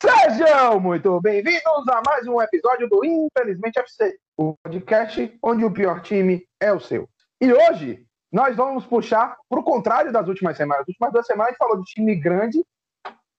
[0.00, 6.00] Sejam muito bem-vindos a mais um episódio do Infelizmente FC, o podcast onde o pior
[6.00, 7.08] time é o seu.
[7.40, 10.82] E hoje nós vamos puxar para o contrário das últimas semanas.
[10.82, 12.64] As últimas duas semanas a gente falou de time grande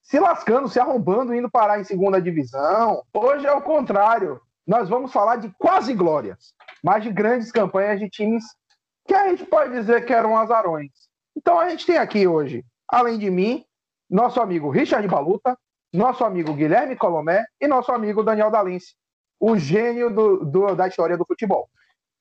[0.04, 3.04] se lascando, se arrombando, indo parar em segunda divisão.
[3.14, 4.39] Hoje é o contrário.
[4.66, 6.53] Nós vamos falar de quase glórias,
[6.84, 8.44] mas de grandes campanhas de times
[9.05, 10.91] que a gente pode dizer que eram azarões.
[11.36, 13.66] Então a gente tem aqui hoje, além de mim,
[14.09, 15.58] nosso amigo Richard Baluta,
[15.94, 18.95] nosso amigo Guilherme Colomé e nosso amigo Daniel Dalince,
[19.39, 21.70] o gênio do, do, da história do futebol.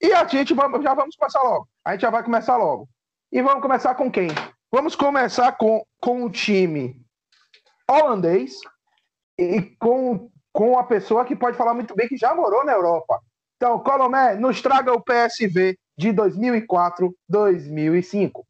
[0.01, 1.69] E a gente vamos, já vamos começar logo.
[1.85, 2.89] A gente já vai começar logo.
[3.31, 4.29] E vamos começar com quem?
[4.71, 7.01] Vamos começar com, com o time
[7.89, 8.59] holandês
[9.39, 13.21] e com, com a pessoa que pode falar muito bem que já morou na Europa.
[13.57, 18.45] Então, Colomé, nos traga o PSV de 2004, 2005.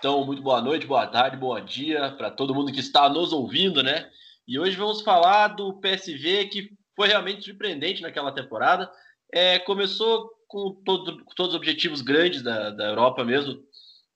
[0.00, 3.82] Então, muito boa noite, boa tarde, bom dia para todo mundo que está nos ouvindo,
[3.82, 4.08] né?
[4.48, 8.90] E hoje vamos falar do PSV que foi realmente surpreendente naquela temporada.
[9.30, 13.60] É, começou com todo, todos os objetivos grandes da, da Europa mesmo.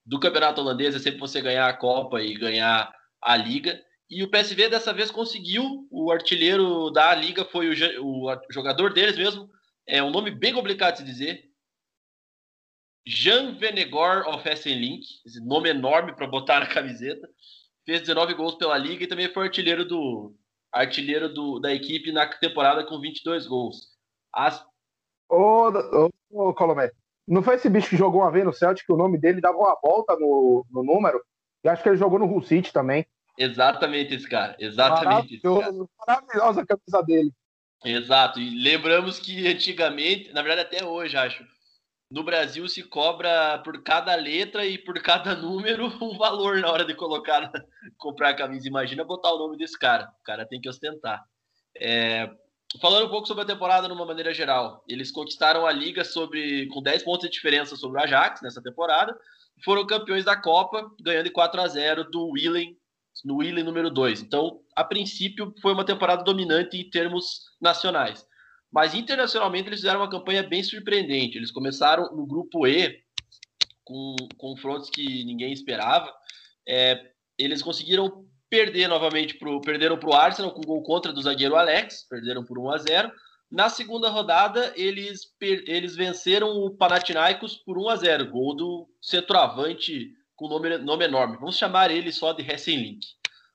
[0.06, 2.90] Do campeonato holandês é sempre você ganhar a Copa e ganhar
[3.20, 3.78] a Liga.
[4.08, 5.86] E o PSV dessa vez conseguiu.
[5.90, 7.68] O artilheiro da Liga foi
[7.98, 9.50] o, o jogador deles mesmo.
[9.86, 11.44] É um nome bem complicado de dizer.
[13.06, 17.28] Jean Venegor of Link, esse nome enorme para botar na camiseta,
[17.84, 20.34] fez 19 gols pela liga e também foi artilheiro do
[20.72, 23.92] artilheiro do, da equipe na temporada com 22 gols.
[24.33, 24.64] As...
[25.28, 26.91] Ô, ô, ô Colomé,
[27.27, 29.56] não foi esse bicho que jogou uma vez no Celtic que o nome dele dava
[29.56, 31.23] uma volta no, no número?
[31.62, 33.06] E acho que ele jogou no Hull City também.
[33.39, 35.73] Exatamente esse cara, exatamente esse cara.
[36.06, 37.33] Maravilhosa a camisa dele.
[37.84, 41.45] Exato, e lembramos que antigamente, na verdade até hoje, acho,
[42.14, 46.85] no Brasil se cobra por cada letra e por cada número um valor na hora
[46.85, 47.51] de colocar,
[47.98, 48.69] comprar a camisa.
[48.69, 50.08] Imagina botar o nome desse cara.
[50.20, 51.20] O cara tem que ostentar.
[51.77, 52.30] É,
[52.80, 56.69] falando um pouco sobre a temporada de uma maneira geral, eles conquistaram a liga sobre,
[56.69, 59.13] com 10 pontos de diferença sobre o Ajax nessa temporada.
[59.64, 62.77] Foram campeões da Copa, ganhando de 4 a 0 do Willen,
[63.24, 64.23] no Willen número 2.
[64.23, 68.24] Então, a princípio, foi uma temporada dominante em termos nacionais.
[68.74, 71.39] Mas internacionalmente eles fizeram uma campanha bem surpreendente.
[71.39, 72.98] Eles começaram no grupo E,
[73.85, 76.12] com confrontos que ninguém esperava.
[76.68, 77.01] É,
[77.39, 82.05] eles conseguiram perder novamente, pro, perderam para o Arsenal com gol contra do zagueiro Alex,
[82.08, 83.12] perderam por 1 a 0
[83.48, 90.11] Na segunda rodada, eles, eles venceram o Panathinaikos por 1 a 0 gol do centroavante
[90.35, 91.36] com nome, nome enorme.
[91.36, 93.06] Vamos chamar ele só de Link.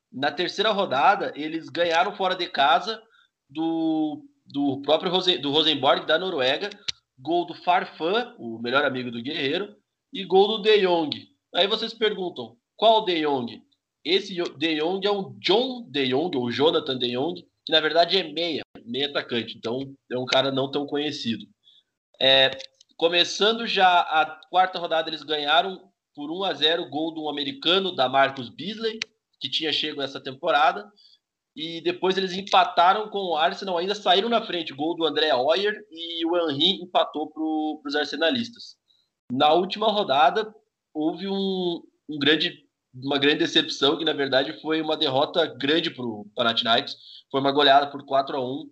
[0.09, 3.01] Na terceira rodada, eles ganharam fora de casa
[3.49, 6.69] do do próprio Rosen, do Rosenborg da Noruega,
[7.17, 9.75] gol do Farfan, o melhor amigo do Guerreiro,
[10.11, 11.09] e gol do De Jong.
[11.53, 13.61] Aí vocês perguntam, qual De Jong?
[14.03, 18.17] Esse De Jong é um John De Jong, ou Jonathan De Jong, que na verdade
[18.17, 21.45] é meia, meia atacante, então é um cara não tão conhecido.
[22.19, 22.49] É,
[22.97, 28.09] começando já a quarta rodada, eles ganharam por 1 a 0 gol do americano, da
[28.09, 28.99] Marcus Beasley,
[29.39, 30.91] que tinha chego essa temporada
[31.55, 35.85] e depois eles empataram com o Arsenal, ainda saíram na frente, gol do André Hoyer
[35.91, 37.43] e o Henry empatou para
[37.89, 38.77] os arsenalistas.
[39.31, 40.53] Na última rodada,
[40.93, 46.05] houve um, um, grande, uma grande decepção, que na verdade foi uma derrota grande para
[46.05, 46.95] o Panathinaikos,
[47.31, 48.69] foi uma goleada por 4 a 1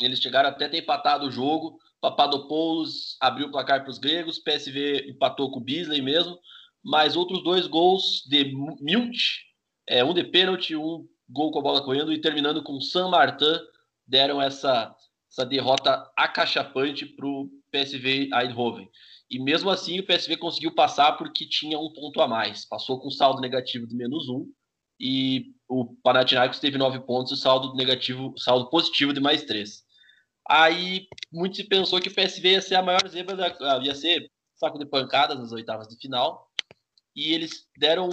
[0.00, 5.10] eles chegaram até ter empatado o jogo, Papadopoulos abriu o placar para os gregos, PSV
[5.10, 6.38] empatou com o Bisley mesmo,
[6.84, 9.18] mas outros dois gols de Milt,
[9.88, 13.54] é, um de pênalti, um gol com a bola correndo e terminando com San Martin,
[14.06, 14.94] deram essa,
[15.30, 18.88] essa derrota acachapante para o PSV Eindhoven.
[19.30, 22.64] E mesmo assim o PSV conseguiu passar porque tinha um ponto a mais.
[22.64, 24.50] Passou com saldo negativo de menos um
[24.98, 29.84] e o Panathinaikos teve nove pontos e saldo negativo, saldo positivo de mais três.
[30.48, 33.94] Aí muito se pensou que o PSV ia ser a maior zebra, da, ah, ia
[33.94, 36.50] ser saco de pancadas nas oitavas de final.
[37.14, 38.08] E eles deram,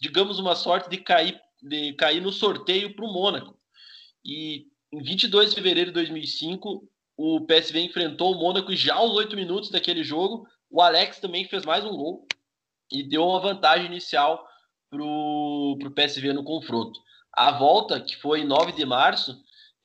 [0.00, 3.58] digamos, uma sorte de cair de cair no sorteio para o Mônaco.
[4.24, 9.12] E em 22 de fevereiro de 2005, o PSV enfrentou o Mônaco e já aos
[9.12, 12.26] oito minutos daquele jogo, o Alex também fez mais um gol
[12.90, 14.46] e deu uma vantagem inicial
[14.90, 16.98] para o PSV no confronto.
[17.32, 19.36] A volta, que foi em 9 de março,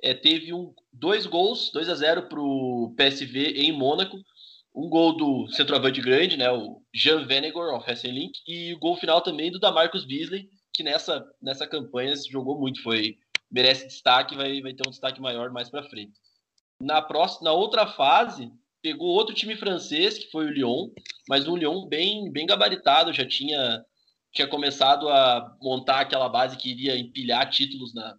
[0.02, 4.18] é, teve um, dois gols, 2 a 0 para o PSV em Mônaco.
[4.76, 9.22] Um gol do centroavante grande, né, o Jean Venegor, o Link, e o gol final
[9.22, 13.18] também do da Marcus Beasley, que nessa, nessa campanha jogou muito, foi
[13.50, 16.20] merece destaque, vai, vai ter um destaque maior mais para frente.
[16.82, 20.90] Na próxima, na outra fase, pegou outro time francês, que foi o Lyon,
[21.30, 23.86] mas um Lyon bem, bem gabaritado, já tinha,
[24.32, 28.18] tinha começado a montar aquela base que iria empilhar títulos na,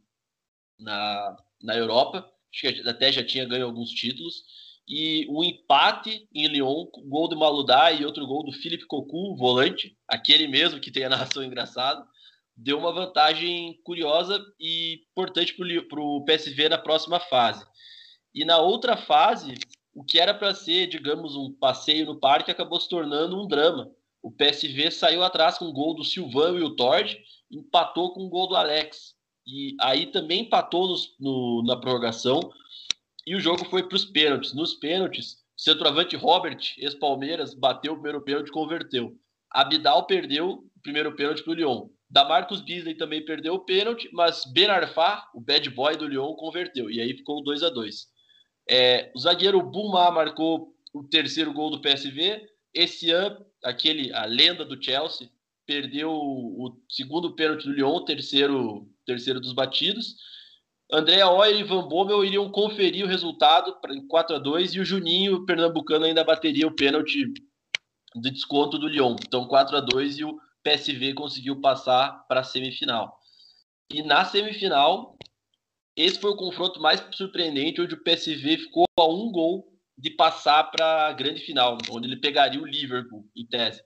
[0.79, 4.45] na, na Europa, acho que até já tinha ganho alguns títulos,
[4.87, 9.97] e um empate em Lyon, gol do Maludá e outro gol do Philippe Cocu, volante,
[10.07, 12.07] aquele mesmo que tem a narração engraçada,
[12.57, 17.65] deu uma vantagem curiosa e importante para o PSV na próxima fase.
[18.35, 19.55] E na outra fase,
[19.95, 23.91] o que era para ser, digamos, um passeio no parque acabou se tornando um drama.
[24.23, 27.19] O PSV saiu atrás com o gol do Silvão e o Tord,
[27.51, 29.15] empatou com o gol do Alex.
[29.47, 32.41] E aí também empatou no, no, na prorrogação.
[33.27, 34.55] E o jogo foi para os pênaltis.
[34.55, 39.17] Nos pênaltis, o centroavante Robert, ex-Palmeiras, bateu o primeiro pênalti e converteu.
[39.51, 41.89] Abidal perdeu o primeiro pênalti para o Lyon.
[42.15, 46.33] Da Marcos Beasley também perdeu o pênalti, mas Ben Arfa, o bad boy do Lyon,
[46.37, 46.89] converteu.
[46.89, 48.07] E aí ficou 2 a 2
[48.71, 52.41] é, O zagueiro Buma marcou o terceiro gol do PSV.
[52.73, 55.29] Esse ano, aquele, a lenda do Chelsea,
[55.67, 60.15] perdeu o segundo pênalti do Lyon, terceiro, terceiro dos batidos.
[60.93, 64.85] André Oyer e Van Bommel iriam conferir o resultado para 4 a 2 e o
[64.85, 67.25] Juninho Pernambucano ainda bateria o pênalti
[68.15, 69.17] de desconto do Lyon.
[69.27, 73.17] Então 4 a 2 e o PSV conseguiu passar para a semifinal.
[73.93, 75.17] E na semifinal,
[75.97, 80.65] esse foi o confronto mais surpreendente, onde o PSV ficou a um gol de passar
[80.65, 83.81] para a grande final, onde ele pegaria o Liverpool, em tese.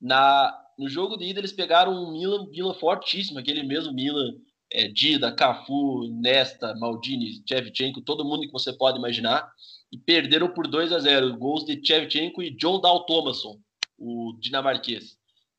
[0.00, 4.32] Na, no jogo de ida, eles pegaram um Milan, Milan fortíssimo, aquele mesmo Milan
[4.72, 9.48] é, Dida, Cafu, Nesta, Maldini, Shevchenko, todo mundo que você pode imaginar,
[9.92, 13.60] e perderam por 2 a 0 gols de Shevchenko e John Dal Thomason,
[13.96, 15.16] o dinamarquês.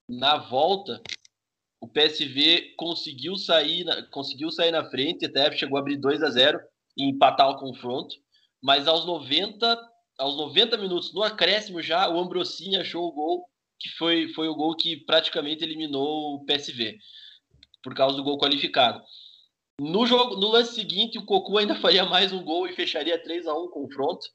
[0.08, 1.02] Na volta,
[1.82, 6.60] o PSV conseguiu sair, conseguiu sair na frente, até chegou a abrir 2 a 0
[6.96, 8.16] e empatar o confronto,
[8.62, 9.80] mas aos 90,
[10.18, 13.46] aos 90 minutos, no acréscimo já, o Ambrosini achou o gol,
[13.80, 16.98] que foi, foi o gol que praticamente eliminou o PSV
[17.84, 19.02] por causa do gol qualificado.
[19.80, 23.46] No jogo, no lance seguinte, o Cocu ainda faria mais um gol e fecharia 3
[23.46, 24.26] a 1 o confronto,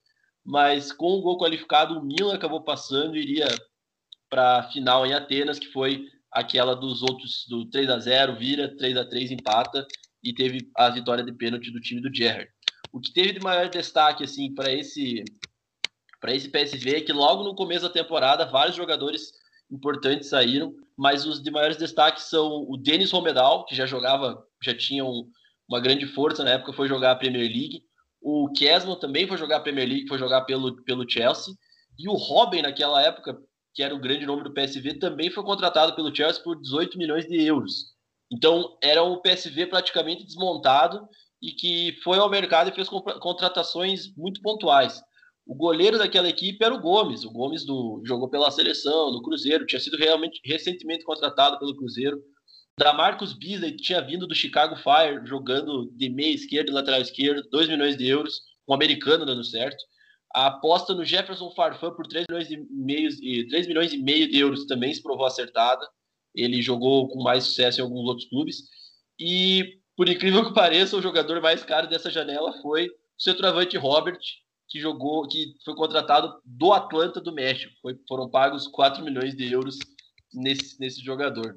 [0.44, 3.48] mas com o gol qualificado, o Milan acabou passando iria
[4.32, 8.74] para a final em Atenas, que foi aquela dos outros do 3 a 0 vira
[8.78, 9.86] 3 a 3 empata
[10.24, 12.48] e teve a vitória de pênalti do time do Gerrard.
[12.90, 15.22] O que teve de maior destaque assim para esse
[16.18, 19.32] para esse PSV é que logo no começo da temporada vários jogadores
[19.70, 24.74] importantes saíram, mas os de maiores destaques são o Denis Romedal, que já jogava, já
[24.74, 25.28] tinha um,
[25.68, 27.82] uma grande força na época, foi jogar a Premier League.
[28.20, 31.54] O Kesman também foi jogar a Premier League, foi jogar pelo, pelo Chelsea.
[31.98, 33.36] E o Robin, naquela época,
[33.74, 37.26] que era o grande nome do PSV, também foi contratado pelo Chelsea por 18 milhões
[37.26, 37.92] de euros.
[38.30, 41.06] Então, era um PSV praticamente desmontado
[41.40, 45.02] e que foi ao mercado e fez contratações muito pontuais.
[45.46, 47.24] O goleiro daquela equipe era o Gomes.
[47.24, 52.22] O Gomes do, jogou pela seleção, no Cruzeiro, tinha sido realmente recentemente contratado pelo Cruzeiro.
[52.78, 57.00] Da Marcos Beasley, que tinha vindo do Chicago Fire, jogando de meia esquerda e lateral
[57.00, 59.82] esquerdo, 2 milhões de euros, um americano dando certo.
[60.34, 64.38] A aposta no Jefferson Farfan por 3 milhões e meio, 3 milhões e meio de
[64.38, 65.86] euros também se provou acertada.
[66.34, 68.62] Ele jogou com mais sucesso em alguns outros clubes.
[69.18, 74.18] E, por incrível que pareça, o jogador mais caro dessa janela foi o centroavante Robert,
[74.68, 77.74] que jogou, que foi contratado do Atlanta do México.
[77.82, 79.78] Foi, foram pagos 4 milhões de euros
[80.32, 81.56] nesse, nesse jogador.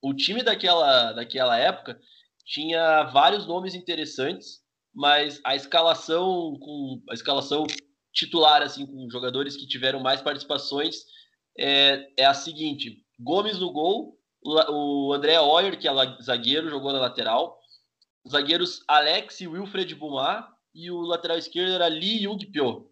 [0.00, 2.00] O time daquela, daquela época
[2.46, 4.62] tinha vários nomes interessantes,
[4.94, 7.66] mas a escalação com a escalação
[8.12, 11.04] titular assim com jogadores que tiveram mais participações
[11.58, 17.00] é, é a seguinte: Gomes no gol, o André Oyer, que é zagueiro, jogou na
[17.00, 17.58] lateral,
[18.24, 22.90] os zagueiros Alex e Wilfred Bumar, e o lateral esquerdo era Lee Jung-pyo.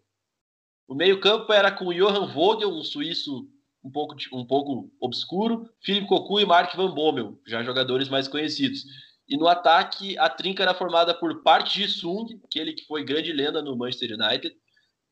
[0.87, 3.47] O meio-campo era com Johan Vogel, um suíço
[3.83, 8.83] um pouco, um pouco obscuro, Philippe Cocu e Mark Van Bommel, já jogadores mais conhecidos.
[9.27, 13.61] E no ataque, a trinca era formada por Park Ji-sung, aquele que foi grande lenda
[13.61, 14.55] no Manchester United,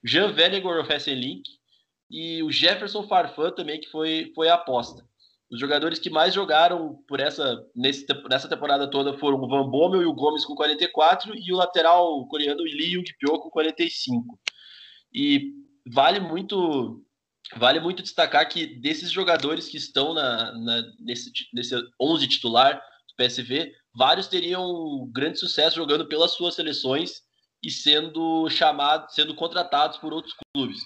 [0.08, 1.44] Jean Venegor Link
[2.10, 5.06] e o Jefferson Farfan também, que foi, foi a aposta.
[5.52, 10.02] Os jogadores que mais jogaram por essa nesse, nessa temporada toda foram o Van Bommel
[10.02, 14.38] e o Gomes com 44 e o lateral coreano Lee Jung-pyo com 45.
[15.14, 15.54] E
[15.94, 17.02] vale muito
[17.56, 23.16] vale muito destacar que desses jogadores que estão na, na, nesse, nesse 11 titular do
[23.16, 27.22] PSV, vários teriam grande sucesso jogando pelas suas seleções
[27.64, 30.80] e sendo chamados, sendo contratados por outros clubes.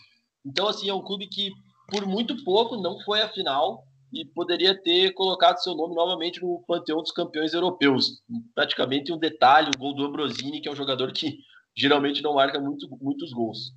[0.45, 1.51] Então, assim, é um clube que
[1.89, 6.63] por muito pouco não foi à final e poderia ter colocado seu nome novamente no
[6.67, 8.21] panteão dos campeões europeus.
[8.53, 11.37] Praticamente um detalhe, o gol do Ambrosini, que é um jogador que
[11.75, 13.71] geralmente não marca muito, muitos gols.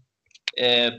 [0.58, 0.90] É,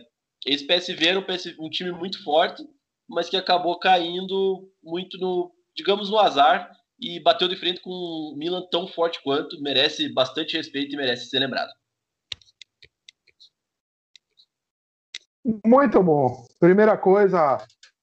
[0.46, 2.64] esse PSV era um, PSV, um time muito forte,
[3.08, 8.38] mas que acabou caindo muito no, digamos, no azar e bateu de frente com um
[8.38, 11.72] Milan tão forte quanto, merece bastante respeito e merece ser lembrado.
[15.66, 16.46] Muito bom.
[16.60, 17.58] Primeira coisa,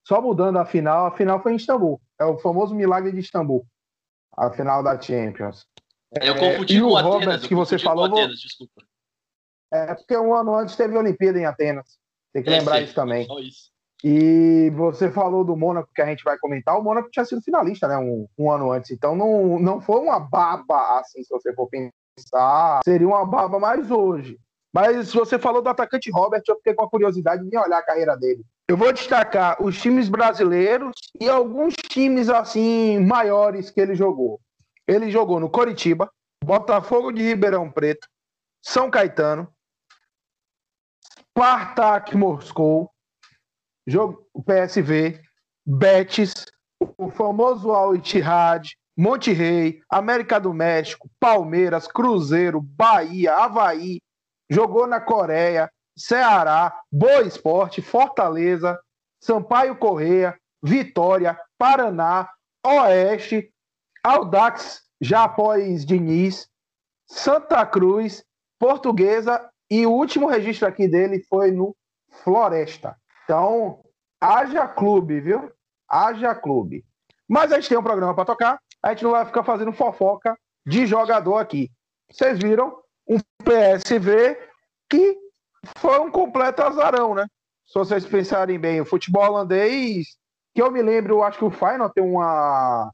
[0.06, 2.00] só mudando a final, a final foi em Istambul.
[2.20, 3.66] É o famoso milagre de Istambul.
[4.36, 5.66] A final da Champions.
[6.20, 8.04] Eu confundi é, com o Atenas, Robert que você falou.
[8.04, 8.82] Atenas, desculpa.
[9.72, 11.98] É porque um ano antes teve a Olimpíada em Atenas.
[12.32, 13.26] Tem que é, lembrar sim, isso também.
[13.26, 13.72] Só isso.
[14.04, 16.78] E você falou do Mônaco que a gente vai comentar.
[16.78, 17.96] O Mônaco tinha sido finalista, né?
[17.96, 18.90] Um, um ano antes.
[18.90, 22.80] Então não, não foi uma baba assim, se você for pensar.
[22.84, 24.38] Seria uma baba mais hoje.
[24.72, 28.16] Mas você falou do atacante Robert, eu fiquei com a curiosidade de olhar a carreira
[28.16, 28.42] dele.
[28.66, 34.40] Eu vou destacar os times brasileiros e alguns times assim maiores que ele jogou.
[34.88, 36.10] Ele jogou no Coritiba,
[36.42, 38.08] Botafogo de Ribeirão Preto,
[38.62, 39.46] São Caetano,
[41.30, 42.90] Spartak Moscou,
[44.32, 45.20] o PSV,
[45.66, 46.46] Betis,
[46.96, 54.00] o famoso Al Ittihad, Monte Rei, América do México, Palmeiras, Cruzeiro, Bahia, Havaí,
[54.52, 58.78] jogou na Coreia, Ceará, Boa Esporte, Fortaleza,
[59.18, 62.28] Sampaio Correia, Vitória, Paraná,
[62.64, 63.50] Oeste,
[64.04, 66.48] Audax, Japóis Diniz,
[67.06, 68.22] Santa Cruz,
[68.58, 71.74] Portuguesa e o último registro aqui dele foi no
[72.22, 72.96] Floresta.
[73.24, 73.82] Então,
[74.20, 75.50] haja clube, viu?
[75.88, 76.84] Haja clube.
[77.26, 80.36] Mas a gente tem um programa para tocar, a gente não vai ficar fazendo fofoca
[80.66, 81.70] de jogador aqui.
[82.10, 84.38] Vocês viram um PSV
[84.88, 85.16] que
[85.78, 87.26] foi um completo azarão, né?
[87.66, 90.16] Se vocês pensarem bem, o futebol holandês,
[90.54, 92.92] que eu me lembro, eu acho que o Feyenoord tem uma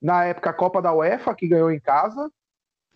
[0.00, 2.30] na época a Copa da UEFA que ganhou em casa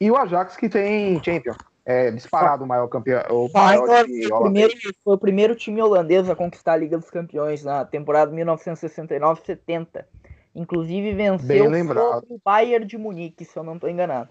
[0.00, 1.56] e o Ajax que tem Champions.
[1.86, 3.22] É disparado o maior campeão.
[3.30, 4.72] O maior foi, o primeiro,
[5.04, 10.06] foi o primeiro time holandês a conquistar a Liga dos Campeões na temporada 1969-70.
[10.54, 14.30] Inclusive venceu o Bayern de Munique, se eu não estou enganado.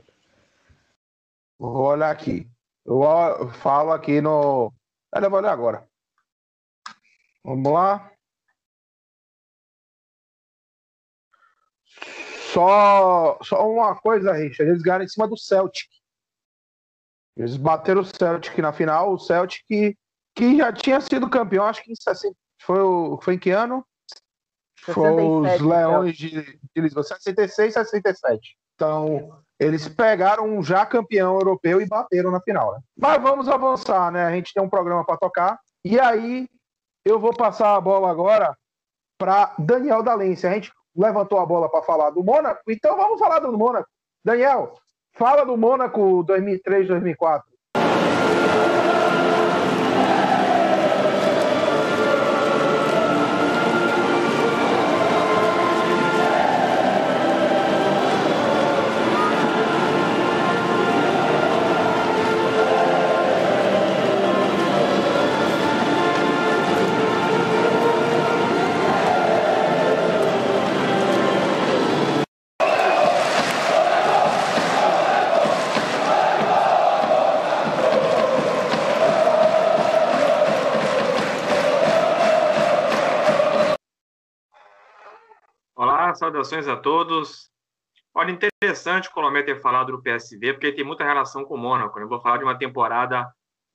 [1.63, 2.45] Vou olhar aqui.
[2.85, 2.99] Eu
[3.61, 4.73] falo aqui no.
[5.15, 5.87] Eu vou olhar agora.
[7.41, 8.11] Vamos lá.
[12.51, 14.69] Só, só uma coisa, Richard.
[14.69, 15.87] Eles ganharam em cima do Celtic.
[17.37, 19.13] Eles bateram o Celtic na final.
[19.13, 19.63] O Celtic
[20.35, 22.35] que, já tinha sido campeão, acho que em 60.
[22.61, 23.87] Foi, o, foi em que ano?
[24.83, 26.41] 67, foi os Leões de,
[26.75, 27.03] de Lisboa.
[27.05, 28.57] 66, 67.
[28.75, 32.73] Então, eles pegaram um já campeão europeu e bateram na final.
[32.73, 32.79] Né?
[32.97, 34.25] Mas vamos avançar, né?
[34.25, 35.59] A gente tem um programa para tocar.
[35.85, 36.47] E aí,
[37.05, 38.55] eu vou passar a bola agora
[39.17, 40.49] para Daniel Dalência.
[40.49, 43.87] A gente levantou a bola para falar do Mônaco, então vamos falar do Mônaco.
[44.23, 44.75] Daniel,
[45.13, 46.23] fala do Mônaco
[86.13, 86.15] 2003-2004.
[86.15, 87.51] saudações a todos.
[88.15, 91.97] Olha, interessante o Colomé ter falado do PSV, porque tem muita relação com o Mônaco.
[91.97, 92.05] Né?
[92.05, 93.27] Eu vou falar de uma temporada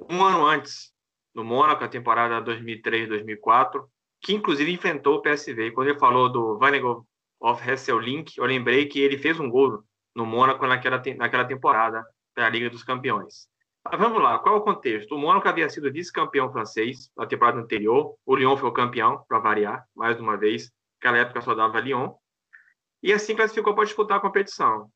[0.09, 0.92] um ano antes
[1.35, 3.85] do Mônaco, a temporada 2003-2004,
[4.23, 5.66] que inclusive enfrentou o PSV.
[5.66, 7.04] E quando ele falou do Vanegov
[7.40, 9.83] of Hesselink, eu lembrei que ele fez um gol
[10.14, 12.04] no Mônaco naquela, naquela temporada
[12.37, 13.49] da Liga dos Campeões.
[13.85, 15.14] Mas vamos lá, qual é o contexto?
[15.14, 19.38] O Mônaco havia sido vice-campeão francês na temporada anterior, o Lyon foi o campeão, para
[19.38, 20.71] variar, mais uma vez.
[20.97, 22.12] Naquela época só dava Lyon
[23.02, 24.90] e assim classificou para disputar a competição.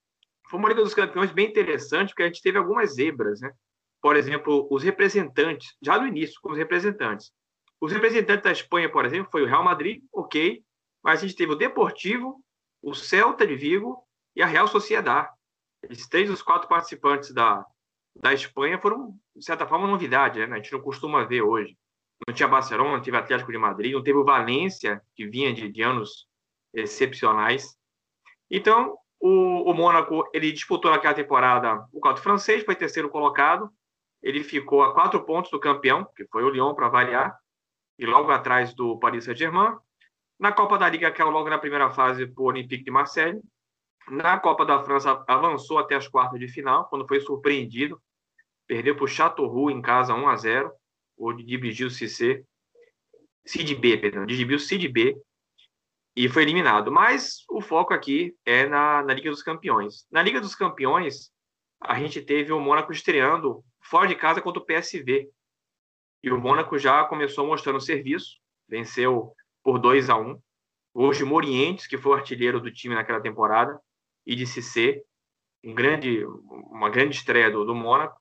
[0.49, 3.53] Foi uma Liga dos Campeões bem interessante, porque a gente teve algumas zebras, né?
[4.01, 7.33] Por exemplo, os representantes, já no início, com os representantes.
[7.81, 10.63] Os representantes da Espanha, por exemplo, foi o Real Madrid, ok,
[11.03, 12.43] mas a gente teve o Deportivo,
[12.83, 14.05] o Celta de Vigo
[14.35, 15.29] e a Real Sociedad.
[15.89, 17.65] Esses três dos quatro participantes da,
[18.15, 20.55] da Espanha foram, de certa forma, novidade, né?
[20.55, 21.77] A gente não costuma ver hoje.
[22.27, 25.69] Não tinha Barcelona, não teve Atlético de Madrid, não teve o Valência, que vinha de,
[25.69, 26.29] de anos
[26.73, 27.77] excepcionais.
[28.53, 33.71] Então, O, o Mônaco, ele disputou naquela temporada o quadro francês, foi terceiro colocado.
[34.21, 37.39] Ele ficou a quatro pontos do campeão, que foi o Lyon, para variar,
[37.97, 39.77] e logo atrás do Paris Saint-Germain.
[40.41, 43.41] Na Copa da Liga, caiu logo na primeira fase o Olympique de Marseille.
[44.11, 48.03] Na Copa da França, avançou até as quartas de final, quando foi surpreendido.
[48.67, 50.73] Perdeu para o Châteauroux em casa 1 a 0
[51.17, 52.43] O Didier Cissé.
[53.47, 54.27] Cid B, perdão.
[54.27, 55.17] Didier Cid B.
[56.15, 56.93] E foi eliminado.
[56.93, 60.07] Mas o foco aqui é na, na Liga dos Campeões.
[60.11, 61.31] Na Liga dos Campeões,
[61.81, 65.29] a gente teve o Mônaco estreando fora de casa contra o PSV.
[66.23, 68.39] E o Mônaco já começou mostrando serviço,
[68.69, 70.41] venceu por 2 a 1
[70.95, 73.81] Hoje, Morientes, que foi o artilheiro do time naquela temporada,
[74.27, 75.03] e de Cissé,
[75.65, 76.23] um grande,
[76.71, 78.21] uma grande estreia do, do Mônaco.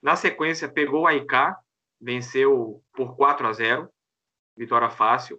[0.00, 1.54] Na sequência, pegou o AIK,
[2.00, 3.88] venceu por 4 a 0
[4.56, 5.38] vitória fácil.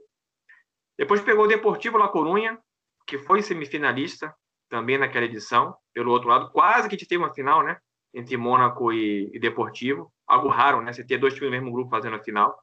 [1.01, 2.59] Depois pegou o Deportivo La Corunha,
[3.07, 4.31] que foi semifinalista
[4.69, 5.75] também naquela edição.
[5.91, 7.75] Pelo outro lado, quase que a gente teve uma final, né?
[8.13, 10.13] Entre Mônaco e, e Deportivo.
[10.27, 10.93] Algo raro, né?
[10.93, 12.55] Você ter dois times do mesmo grupo fazendo a final.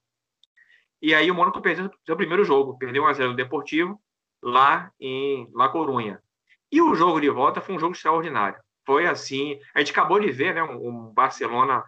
[1.02, 4.00] E aí o Mônaco perdeu seu primeiro jogo, perdeu 1x0 no Deportivo,
[4.40, 6.23] lá em La Corunha.
[6.71, 8.61] E o jogo de volta foi um jogo extraordinário.
[8.87, 11.83] Foi assim, a gente acabou de ver, né, um Barcelona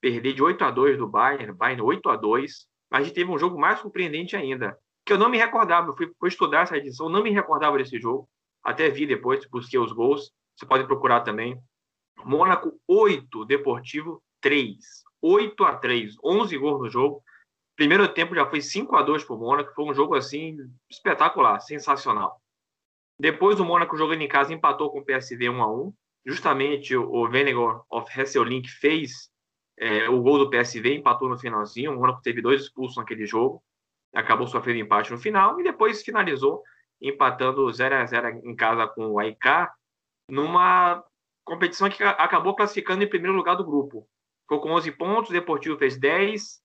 [0.00, 3.30] perder de 8 a 2 do Bayern, Bayern 8 a 2, mas a gente teve
[3.30, 6.76] um jogo mais surpreendente ainda, que eu não me recordava, eu fui, fui estudar essa
[6.76, 8.28] edição, não me recordava desse jogo,
[8.62, 11.58] até vi depois, busquei os gols, você pode procurar também.
[12.24, 14.76] Mônaco 8, Deportivo 3.
[15.22, 17.22] 8 a 3, 11 gols no jogo.
[17.76, 20.56] Primeiro tempo já foi 5 a 2 para o Mônaco, foi um jogo assim
[20.90, 22.40] espetacular, sensacional.
[23.18, 25.94] Depois o Mônaco jogando em casa empatou com o PSV 1 a 1.
[26.26, 29.30] Justamente o Venegor of Hesselink fez
[29.78, 31.92] é, o gol do PSV, empatou no finalzinho.
[31.92, 33.62] O Mônaco teve dois expulsos naquele jogo,
[34.12, 36.62] acabou sofrendo empate no final e depois finalizou
[37.00, 39.68] empatando 0 a 0 em casa com o AIK,
[40.28, 41.02] numa
[41.44, 44.06] competição que acabou classificando em primeiro lugar do grupo.
[44.42, 46.60] Ficou com 11 pontos, o Deportivo fez 10,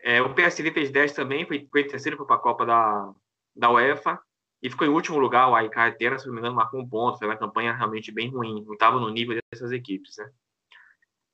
[0.00, 3.12] é, o PSV fez 10 também, foi, foi em terceiro para a Copa da,
[3.54, 4.20] da UEFA,
[4.62, 7.18] e ficou em último lugar, o AIK Atenas, se não me engano, marcou um ponto,
[7.18, 10.30] foi uma campanha realmente bem ruim, não estava no nível dessas equipes, né?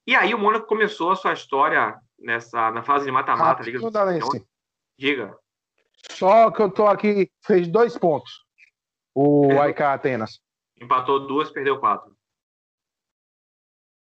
[0.07, 3.62] E aí o Mônaco começou a sua história nessa, na fase de mata-mata.
[3.62, 3.79] Liga
[4.98, 5.37] Diga.
[6.11, 8.44] Só que eu tô aqui, fez dois pontos.
[9.14, 10.40] O AIK Atenas.
[10.81, 12.16] Empatou duas, perdeu quatro.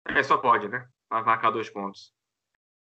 [0.07, 0.87] É, só pode, né?
[1.09, 2.13] Para marcar dois pontos.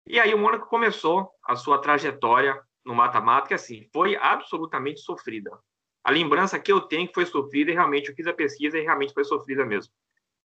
[0.06, 5.50] E aí o Mônaco começou a sua trajetória no mata-mata, que assim, foi absolutamente sofrida.
[6.02, 8.82] A lembrança que eu tenho que foi sofrida, e realmente eu fiz a pesquisa e
[8.82, 9.92] realmente foi sofrida mesmo.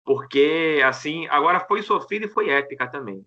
[0.03, 3.25] Porque, assim, agora foi sofrida e foi épica também.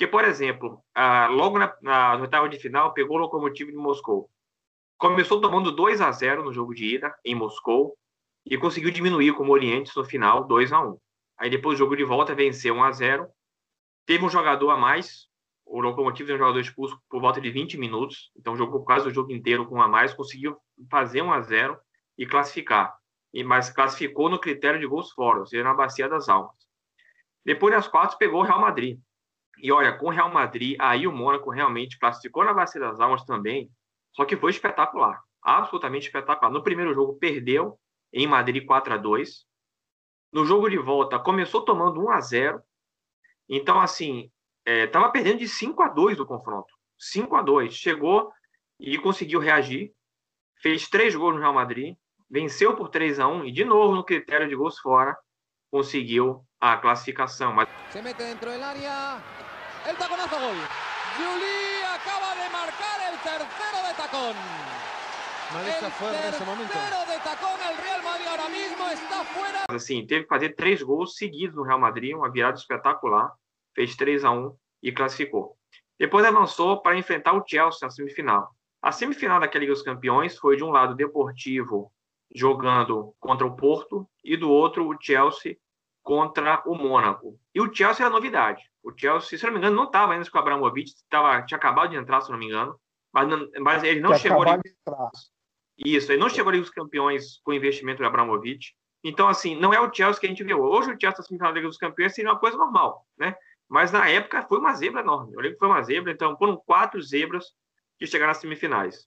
[0.00, 0.82] Porque, por exemplo,
[1.28, 4.30] logo na, na oitava de final, pegou o Lokomotiv de Moscou.
[4.96, 7.94] Começou tomando 2 a 0 no jogo de ida, em Moscou,
[8.46, 10.98] e conseguiu diminuir com o Morientes no final, 2 a 1
[11.36, 13.28] Aí depois o jogo de volta venceu 1 a 0
[14.06, 15.28] Teve um jogador a mais,
[15.66, 19.12] o Lokomotiv teve um jogador expulso por volta de 20 minutos, então jogou quase o
[19.12, 20.56] jogo inteiro com um a mais, conseguiu
[20.90, 21.78] fazer 1 a 0
[22.16, 22.96] e classificar.
[23.34, 26.56] E, mas classificou no critério de gols fora, ou seja, na bacia das almas.
[27.44, 28.98] Depois das quatro pegou o Real Madrid.
[29.62, 33.24] E olha, com o Real Madrid, aí o Mônaco realmente classificou na Bacia das Almas
[33.24, 33.70] também,
[34.12, 36.50] só que foi espetacular, absolutamente espetacular.
[36.50, 37.78] No primeiro jogo perdeu
[38.12, 39.46] em Madrid 4 a 2.
[40.32, 42.62] No jogo de volta começou tomando 1 a 0.
[43.48, 44.30] Então assim,
[44.66, 46.72] estava é, perdendo de 5 a 2 do confronto.
[46.98, 47.74] 5 a 2.
[47.74, 48.30] Chegou
[48.78, 49.92] e conseguiu reagir.
[50.62, 51.96] Fez três gols no Real Madrid,
[52.30, 55.16] venceu por 3 a 1 e de novo no critério de gols fora
[55.70, 57.52] conseguiu a classificação.
[57.54, 57.68] Mas...
[57.90, 59.22] Se mete dentro da área,
[59.88, 60.56] el taconazo gol.
[61.16, 64.36] Juli acaba de marcar el tercero de tacón.
[65.50, 69.64] El tercero de tacón, el Real Madrid ahora mismo está fuera.
[69.68, 73.32] Assim, teve que fazer três gols seguidos no Real Madrid, uma virada espetacular.
[73.74, 75.56] Fez 3 a 1 e classificou.
[75.98, 78.50] Depois avançou para enfrentar o Chelsea na semifinal.
[78.82, 81.92] A semifinal daquela Liga dos Campeões foi de um lado Deportivo
[82.34, 85.56] jogando contra o Porto e do outro o Chelsea
[86.02, 87.38] contra o Mônaco.
[87.54, 88.62] E o Chelsea era novidade.
[88.82, 91.90] O Chelsea, se não me engano, não estava ainda com o Abramovich, tava, tinha acabado
[91.90, 92.78] de entrar, se não me engano,
[93.12, 94.62] mas, não, mas ele não chegou ali.
[95.76, 98.74] Isso, ele não chegou ali os campeões com investimento do Abramovich.
[99.02, 100.92] Então, assim, não é o Chelsea que a gente vê hoje.
[100.92, 103.34] o Chelsea está na Liga dos Campeões seria uma coisa normal, né?
[103.68, 105.32] Mas na época foi uma zebra enorme.
[105.32, 107.54] Eu lembro que foi uma zebra, então foram quatro zebras
[107.98, 109.06] que chegaram às semifinais.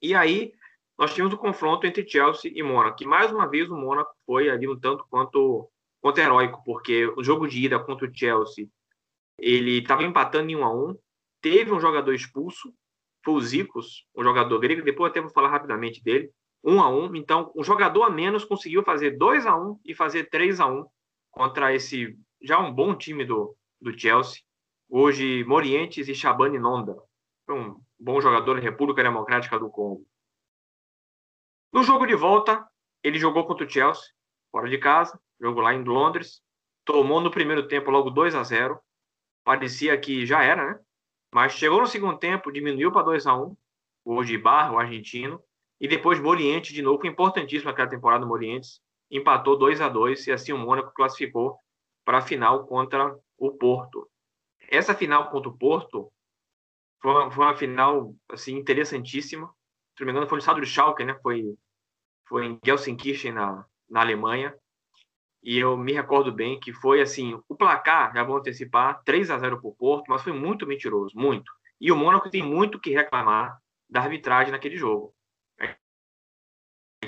[0.00, 0.52] E aí
[0.98, 3.02] nós tínhamos o confronto entre Chelsea e Mônaco.
[3.02, 7.22] E mais uma vez o Mônaco foi ali um tanto quanto, quanto heróico, porque o
[7.22, 8.68] jogo de ida contra o Chelsea
[9.38, 10.98] ele estava empatando em 1 a 1
[11.40, 12.74] teve um jogador expulso,
[13.24, 16.30] foi o Zicos, um jogador grego, depois até vou falar rapidamente dele.
[16.64, 20.28] 1 a 1 Então, um jogador a menos conseguiu fazer 2 a 1 e fazer
[20.28, 20.84] 3 a 1
[21.30, 24.42] contra esse já um bom time do, do Chelsea.
[24.88, 26.96] Hoje, Morientes e Shabani Nonda.
[27.48, 30.06] Um bom jogador da República Democrática do Congo.
[31.72, 32.66] No jogo de volta,
[33.02, 34.04] ele jogou contra o Chelsea,
[34.50, 36.42] fora de casa, jogo lá em Londres.
[36.84, 38.80] Tomou no primeiro tempo logo 2 a 0
[39.44, 40.80] Parecia que já era, né?
[41.32, 43.56] Mas chegou no segundo tempo, diminuiu para 2 a 1
[44.04, 45.42] Hoje Barra, o argentino.
[45.80, 48.80] E depois Morientes de novo, importantíssimo aquela temporada do Morientes.
[49.10, 51.58] Empatou 2 a 2 e assim o Mônaco classificou
[52.04, 54.10] para a final contra o Porto.
[54.70, 56.12] Essa final contra o Porto
[57.00, 59.46] foi uma, foi uma final assim interessantíssima.
[59.96, 61.18] Se não me engano, foi no estado de Schalke, né?
[61.22, 61.54] Foi,
[62.26, 64.54] foi em Gelsenkirchen, na, na Alemanha.
[65.48, 69.38] E eu me recordo bem que foi assim, o placar, já vou antecipar, 3 a
[69.38, 71.50] 0 para o Porto, mas foi muito mentiroso, muito.
[71.80, 73.58] E o Mônaco tem muito que reclamar
[73.88, 75.14] da arbitragem naquele jogo.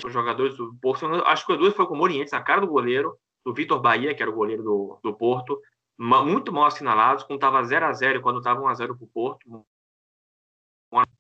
[0.03, 2.67] Os jogadores do Porto, acho que o duas foi com o Morientes na cara do
[2.67, 5.61] goleiro, do Vitor Bahia, que era o goleiro do, do Porto,
[5.99, 9.09] muito mal assinalados, quando estava 0 a 0 quando estava 1 a 0 para o
[9.09, 9.67] Porto.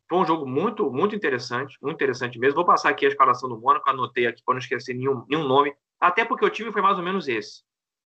[0.08, 2.54] Foi um jogo muito, muito interessante, muito interessante mesmo.
[2.54, 5.76] Vou passar aqui a escalação do Mônaco, anotei aqui para não esquecer nenhum, nenhum nome,
[6.00, 7.62] até porque o time foi mais ou menos esse.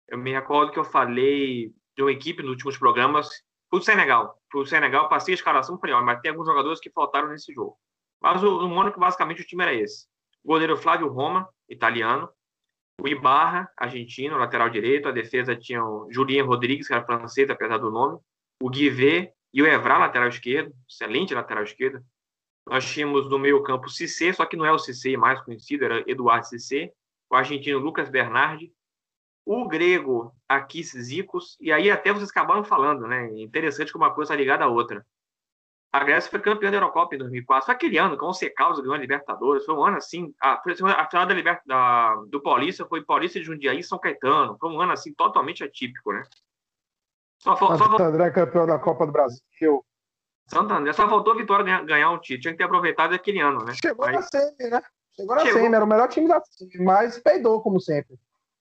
[0.06, 3.28] Eu me recordo que eu falei de uma equipe nos últimos programas,
[3.70, 4.38] o Senegal.
[4.54, 7.76] O Senegal, passei a escalação, falei, mas tem alguns jogadores que faltaram nesse jogo.
[8.20, 10.06] Mas o, o Mônaco, basicamente, o time era esse.
[10.42, 12.28] O goleiro Flávio Roma, italiano.
[13.00, 15.08] O Ibarra, argentino, lateral direito.
[15.08, 18.18] A defesa tinha o Julien Rodrigues, que era francês, apesar do nome.
[18.60, 20.72] O Guivet e o Evra, lateral esquerdo.
[20.88, 22.02] Excelente lateral esquerdo.
[22.66, 26.04] Nós tínhamos no meio campo Cissé, só que não é o Cissé mais conhecido, era
[26.06, 26.92] Eduardo Cissé.
[27.30, 28.72] O argentino Lucas Bernardi.
[29.44, 31.56] O grego Akis Zikos.
[31.60, 33.30] E aí até vocês acabaram falando, né?
[33.40, 35.04] Interessante que uma coisa está ligada à outra.
[35.90, 37.64] A Grécia foi campeã da Eurocopa em 2004.
[37.64, 39.64] Foi aquele ano, com o Secausa ganhou a Libertadores.
[39.64, 40.34] Foi um ano assim.
[40.40, 44.58] A, a final da, Liber, da, do Paulista foi Paulista de Jundiaí e São Caetano.
[44.58, 46.22] Foi um ano assim totalmente atípico, né?
[47.38, 49.84] Só, só, Santo André campeão da Copa do Brasil.
[50.46, 50.92] Santo André.
[50.92, 52.42] Só faltou a Vitória ganhar, ganhar um título.
[52.42, 53.72] Tinha que ter aproveitado aquele ano, né?
[53.74, 54.14] Chegou Mas...
[54.16, 54.82] na semi, né?
[55.18, 55.62] Chegou na Chegou...
[55.62, 55.74] semi.
[55.74, 58.16] Era o melhor time da semi, mas peidou, como sempre.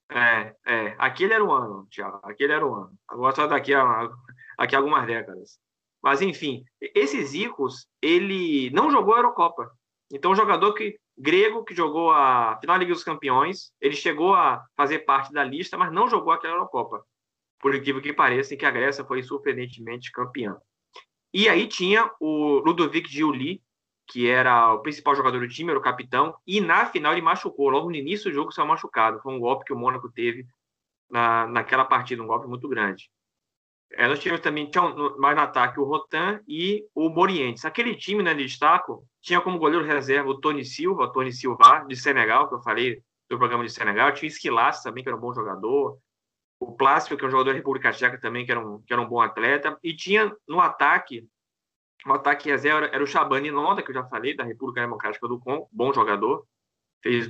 [0.09, 0.95] É, é.
[0.97, 2.19] Aquele era o ano, Thiago.
[2.23, 2.93] Aquele era o ano.
[3.07, 4.09] Agora só daqui a,
[4.57, 5.59] daqui a algumas décadas.
[6.01, 9.71] Mas, enfim, esse Zicos, ele não jogou a Eurocopa.
[10.11, 14.33] Então, o jogador que, grego que jogou a final da Liga dos Campeões, ele chegou
[14.33, 17.03] a fazer parte da lista, mas não jogou aquela Eurocopa.
[17.59, 20.57] Por incrível que pareça, que a Grécia foi surpreendentemente campeã.
[21.33, 23.61] E aí tinha o Ludovic Giuli,
[24.07, 27.69] que era o principal jogador do time, era o capitão, e na final ele machucou.
[27.69, 29.19] Logo no início do jogo saiu machucado.
[29.21, 30.47] Foi um golpe que o Mônaco teve
[31.09, 33.09] na, naquela partida, um golpe muito grande.
[33.91, 34.69] É, nós tivemos também
[35.17, 37.63] mais no ataque o Rotan e o Morientes.
[37.63, 41.95] Aquele time né, de destaco tinha como goleiro reserva o Tony Silva, Tony Silva de
[41.95, 44.11] Senegal, que eu falei do programa de Senegal.
[44.13, 45.97] Tinha o Esquilasse também, que era um bom jogador.
[46.59, 49.01] O Plástico, que é um jogador da República Tcheca também, que era um, que era
[49.01, 49.77] um bom atleta.
[49.83, 51.27] E tinha no ataque,
[52.07, 55.39] o ataque reserva era o Chabani Nonda, que eu já falei, da República Democrática do
[55.39, 56.45] Congo, bom jogador.
[57.03, 57.29] Fez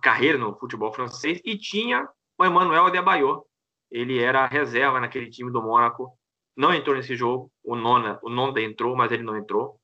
[0.00, 1.40] carreira no futebol francês.
[1.44, 3.44] E tinha o Emmanuel Adebayor,
[3.90, 6.18] ele era reserva naquele time do Mônaco,
[6.56, 9.78] não entrou nesse jogo, o Nona, o Nonda entrou, mas ele não entrou.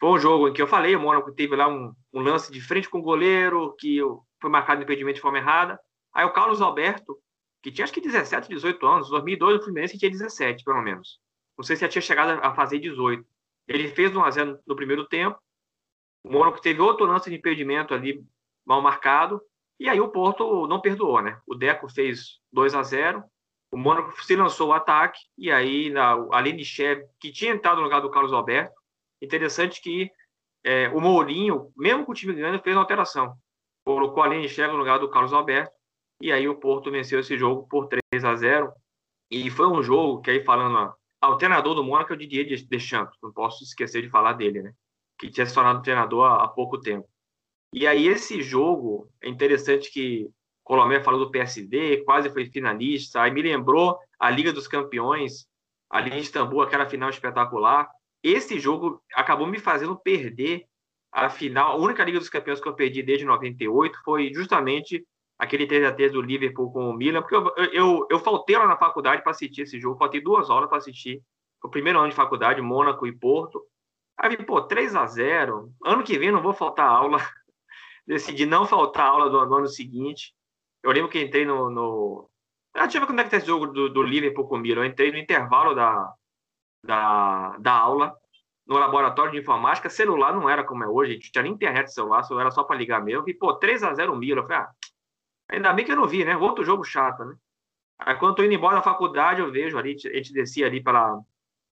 [0.00, 2.60] Foi um jogo em que eu falei, o Mônaco teve lá um, um lance de
[2.60, 4.00] frente com o goleiro, que
[4.40, 5.78] foi marcado impedimento de forma errada.
[6.12, 7.16] Aí o Carlos Alberto,
[7.62, 11.18] que tinha acho que 17, 18 anos, em 2002 o Fluminense tinha 17, pelo menos.
[11.56, 13.24] Não sei se já tinha chegado a fazer 18.
[13.66, 15.38] Ele fez 1 a 0 no primeiro tempo.
[16.24, 18.24] O Mônaco teve outro lance de impedimento ali
[18.64, 19.40] mal marcado.
[19.78, 21.40] E aí o Porto não perdoou, né?
[21.46, 23.24] O Deco fez 2 a 0
[23.74, 27.82] o Mônaco se lançou o ataque, e aí na, a Lenichev, que tinha entrado no
[27.82, 28.72] lugar do Carlos Alberto,
[29.20, 30.08] interessante que
[30.62, 33.36] é, o Mourinho, mesmo com o time ganhando, fez uma alteração.
[33.84, 35.72] Colocou a Lenichev no lugar do Carlos Alberto,
[36.20, 38.72] e aí o Porto venceu esse jogo por 3 a 0
[39.28, 40.94] E foi um jogo que aí falando,
[41.28, 44.72] o treinador do Mônaco é o Didier Deschamps, não posso esquecer de falar dele, né?
[45.18, 47.08] Que tinha se tornado treinador há, há pouco tempo.
[47.72, 50.28] E aí esse jogo, é interessante que
[50.62, 55.46] Colomé falou do PSD, quase foi finalista, aí me lembrou a Liga dos Campeões,
[55.90, 57.88] ali em Istambul, aquela final espetacular.
[58.22, 60.66] Esse jogo acabou me fazendo perder
[61.12, 65.04] a final, a única Liga dos Campeões que eu perdi desde 98 foi justamente
[65.38, 68.66] aquele 3 a 3 do Liverpool com o Milan, porque eu, eu, eu faltei lá
[68.66, 71.22] na faculdade para assistir esse jogo, faltei duas horas para assistir.
[71.62, 73.62] o primeiro ano de faculdade, Mônaco e Porto.
[74.16, 77.18] Aí, pô, 3 a 0 ano que vem não vou faltar aula.
[78.06, 80.34] decidi não faltar aula do, ano seguinte.
[80.82, 81.70] Eu lembro que entrei no.
[81.70, 82.30] no...
[82.74, 84.58] Ah, deixa eu ver como é que tá esse jogo do, do Liverpool com o
[84.58, 84.82] Milan.
[84.82, 86.12] Eu entrei no intervalo da,
[86.84, 88.14] da, da aula.
[88.66, 91.92] no laboratório de informática, celular não era como é hoje, a gente tinha nem internet
[91.92, 93.28] celular, só era só para ligar mesmo.
[93.28, 94.42] E, pô, 3x0 Milan.
[94.42, 94.70] Eu falei, ah,
[95.48, 96.36] ainda bem que eu não vi, né?
[96.36, 97.34] Outro jogo chato, né?
[97.98, 101.20] Aí quando eu indo embora da faculdade, eu vejo ali, a gente descia ali pela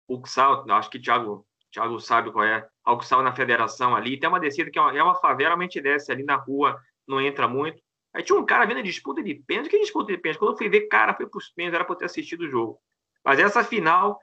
[0.07, 4.39] Uxal, acho que Thiago, Thiago sabe qual é, a Uxal na federação ali, tem uma
[4.39, 7.47] descida que é uma, é uma favela, a gente desce ali na rua, não entra
[7.47, 7.81] muito.
[8.13, 10.39] Aí tinha um cara vendo a disputa de pênalti, que disputa de pênalti?
[10.39, 12.79] Quando eu fui ver, cara, foi pros pênaltis, era para ter assistido o jogo.
[13.23, 14.19] Mas essa final,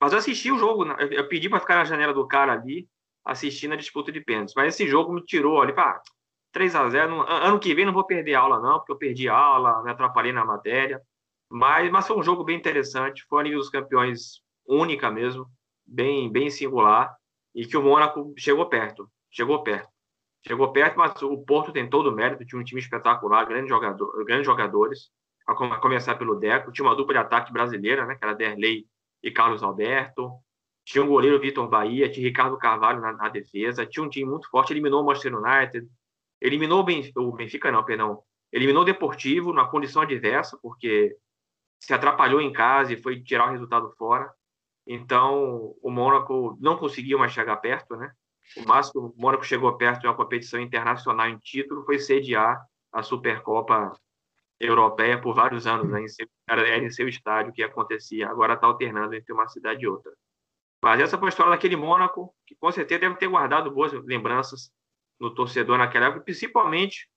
[0.00, 2.88] mas eu assisti o jogo, eu pedi para ficar na janela do cara ali,
[3.24, 4.54] assistindo a disputa de pênaltis.
[4.54, 6.00] Mas esse jogo me tirou ali, pá,
[6.52, 9.82] 3 a 0 Ano que vem não vou perder aula, não, porque eu perdi aula,
[9.82, 11.00] me atrapalhei na matéria.
[11.50, 15.46] Mas, mas foi um jogo bem interessante, foi a nível dos campeões única mesmo,
[15.84, 17.14] bem, bem singular,
[17.54, 19.90] e que o Mônaco chegou perto, chegou perto.
[20.46, 24.24] Chegou perto, mas o Porto tem todo o mérito, tinha um time espetacular, grandes, jogador,
[24.24, 25.10] grandes jogadores,
[25.46, 28.86] a começar pelo Deco, tinha uma dupla de ataque brasileira, né, que era Derlei
[29.22, 30.32] e Carlos Alberto,
[30.84, 34.48] tinha um goleiro Vitor Bahia, tinha Ricardo Carvalho na, na, defesa, tinha um time muito
[34.50, 35.88] forte, eliminou o Manchester United,
[36.42, 36.84] eliminou
[37.16, 41.16] o Benfica, não, perdão, eliminou o Deportivo na condição adversa, porque
[41.80, 44.30] se atrapalhou em casa e foi tirar o resultado fora.
[44.86, 48.12] Então, o Mônaco não conseguiu mais chegar perto, né?
[48.56, 52.60] O máximo que o Mônaco chegou perto de uma competição internacional em título foi sediar
[52.92, 53.92] a Supercopa
[54.60, 56.04] Europeia por vários anos, né?
[56.48, 58.28] era, em seu estádio que acontecia.
[58.28, 60.12] Agora está alternando entre uma cidade e outra.
[60.82, 64.70] Mas essa foi a história daquele Mônaco, que com certeza deve ter guardado boas lembranças
[65.22, 67.08] no torcedor naquela época, principalmente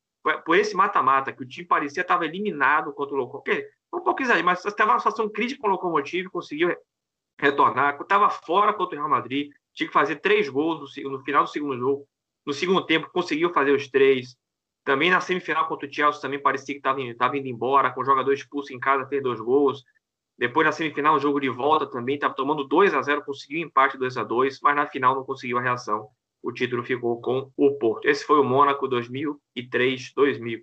[0.46, 4.46] por esse mata-mata, que o time parecia estava eliminado contra o Locomotive um pouco exagerado,
[4.46, 6.76] mas estava uma situação crítica com o Locomotive, conseguiu
[7.40, 11.44] retornar, estava fora contra o Real Madrid, tinha que fazer três gols no, no, final
[11.44, 12.08] do segundo jogo.
[12.46, 14.38] No segundo tempo, conseguiu fazer os três.
[14.84, 18.34] Também na semifinal contra o Chelsea, também parecia que estava indo embora, com o jogador
[18.34, 19.84] expulso em casa, fez dois gols.
[20.38, 23.98] Depois, na semifinal, o jogo de volta também, estava tomando 2 a 0 conseguiu empate
[23.98, 26.10] 2 a 2 mas na final não conseguiu a reação.
[26.46, 28.08] O título ficou com o Porto.
[28.08, 30.62] Esse foi o Mônaco 2003-2004.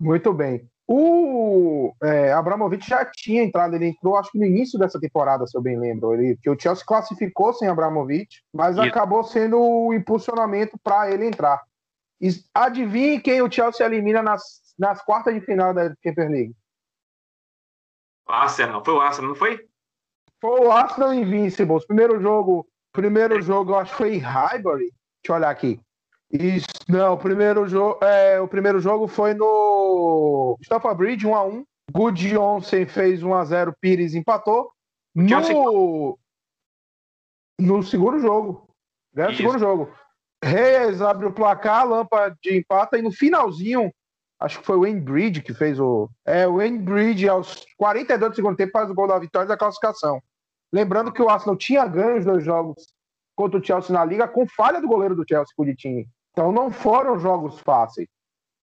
[0.00, 0.66] Muito bem.
[0.88, 5.54] O é, Abramovich já tinha entrado, ele entrou acho que no início dessa temporada, se
[5.54, 6.14] eu bem lembro.
[6.14, 8.86] Ele, que o Chelsea classificou sem Abramovich, mas Isso.
[8.86, 11.62] acabou sendo o impulsionamento para ele entrar.
[12.18, 16.56] E adivinhe quem o Chelsea elimina nas, nas quartas de final da Champions League?
[18.26, 19.68] O Arsenal, foi o Arsenal, não foi?
[20.40, 21.86] Foi o Arsenal Invincibles.
[21.86, 24.90] Primeiro jogo, primeiro jogo, acho que foi em Highbury.
[25.22, 25.78] Deixa eu olhar aqui.
[26.32, 31.44] Isso, não, o primeiro jogo, é, o primeiro jogo foi no Stamford Bridge 1 a
[31.44, 31.64] 1.
[31.92, 34.72] Good Johnson fez 1 a 0, Pires empatou.
[35.14, 36.18] No
[37.58, 38.68] no segundo jogo.
[39.14, 39.92] Né, no segundo jogo.
[40.44, 43.90] Reis abre o placar, Lampa de empata e no finalzinho,
[44.38, 48.32] acho que foi o Wayne Bridge que fez o é, o Wayne Bridge aos 42
[48.32, 50.20] do segundo tempo faz o gol da vitória da classificação.
[50.72, 52.86] Lembrando que o Arsenal tinha ganho os dois jogos
[53.34, 56.06] contra o Chelsea na liga com falha do goleiro do Chelsea, Pulitinho.
[56.32, 58.08] Então não foram jogos fáceis.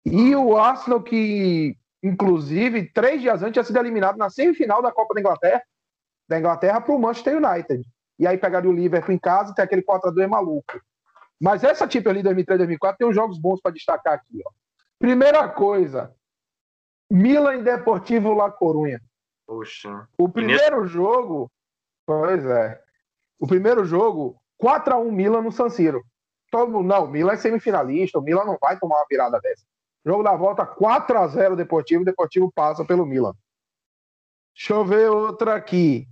[0.05, 5.15] E o Arsenal, que inclusive três dias antes tinha sido eliminado na semifinal da Copa
[5.15, 5.63] da Inglaterra,
[6.29, 7.85] da Inglaterra para o Manchester United.
[8.19, 10.81] E aí pegaria o Liverpool em casa e tem aquele 4x2 maluco.
[11.41, 14.41] Mas essa tipo ali 2003-2004 tem uns jogos bons para destacar aqui.
[14.47, 14.51] Ó.
[14.99, 16.15] Primeira coisa,
[17.11, 19.01] Milan e Deportivo La Corunha.
[19.47, 20.09] Poxa.
[20.17, 21.51] O primeiro jogo,
[22.21, 22.81] pois é.
[23.39, 26.03] O primeiro jogo, 4 a 1 Milan no San Siro
[26.53, 29.65] todo mundo, não, o Milan é semifinalista, o Milan não vai tomar uma virada dessa.
[30.05, 33.33] Jogo da volta 4 a 0 Deportivo, o Deportivo passa pelo Milan.
[34.55, 36.07] Deixa eu ver outra aqui.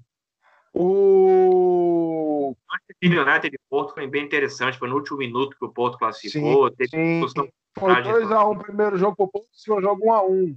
[0.72, 2.56] O
[3.02, 6.70] United de Porto foi bem interessante, foi no último minuto que o Porto classificou.
[6.80, 7.50] Sim, sim.
[7.78, 10.56] Foi 2x1 um, primeiro jogo pro Porto, segundo jogo 1x1.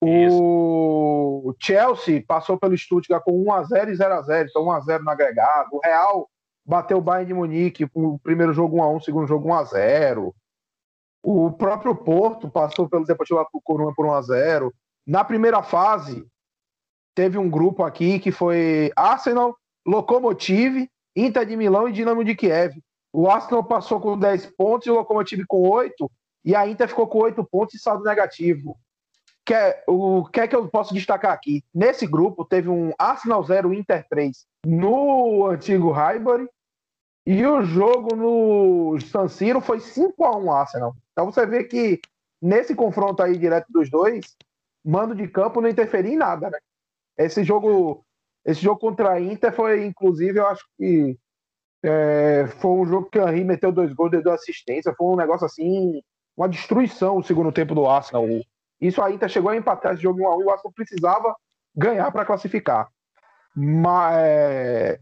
[0.00, 5.70] O Chelsea passou pelo Stuttgart com 1x0 e 0x0, então 1x0 no agregado.
[5.72, 6.28] O Real
[6.64, 10.32] bateu o Bayern de Munique, o primeiro jogo 1x1, o segundo jogo 1x0.
[11.22, 14.70] O próprio Porto passou pelo Deportivo Coruna por 1x0.
[15.06, 16.24] Na primeira fase,
[17.14, 19.56] teve um grupo aqui que foi Arsenal,
[19.86, 22.80] Lokomotiv, Inter de Milão e Dinamo de Kiev.
[23.12, 26.10] O Arsenal passou com 10 pontos e o Lokomotiv com 8,
[26.44, 28.78] e a Inter ficou com 8 pontos e saldo negativo.
[29.48, 31.64] Que é, o que é que eu posso destacar aqui?
[31.74, 36.46] Nesse grupo teve um Arsenal 0, Inter 3 no antigo Highbury
[37.26, 40.94] e o jogo no San Siro foi 5 a 1 Arsenal.
[41.12, 41.98] Então você vê que
[42.42, 44.36] nesse confronto aí direto dos dois,
[44.84, 46.58] mando de campo não interferia em nada, né?
[47.16, 48.04] Esse jogo,
[48.44, 51.18] esse jogo contra a Inter foi, inclusive, eu acho que
[51.82, 55.46] é, foi um jogo que o Henry meteu dois gols, deu assistência, foi um negócio
[55.46, 56.02] assim,
[56.36, 58.26] uma destruição o segundo tempo do Arsenal.
[58.80, 61.34] Isso a Inter chegou a empatar esse jogo 1 a 1 e o Arsenal precisava
[61.74, 62.88] ganhar para classificar.
[63.54, 64.98] Mas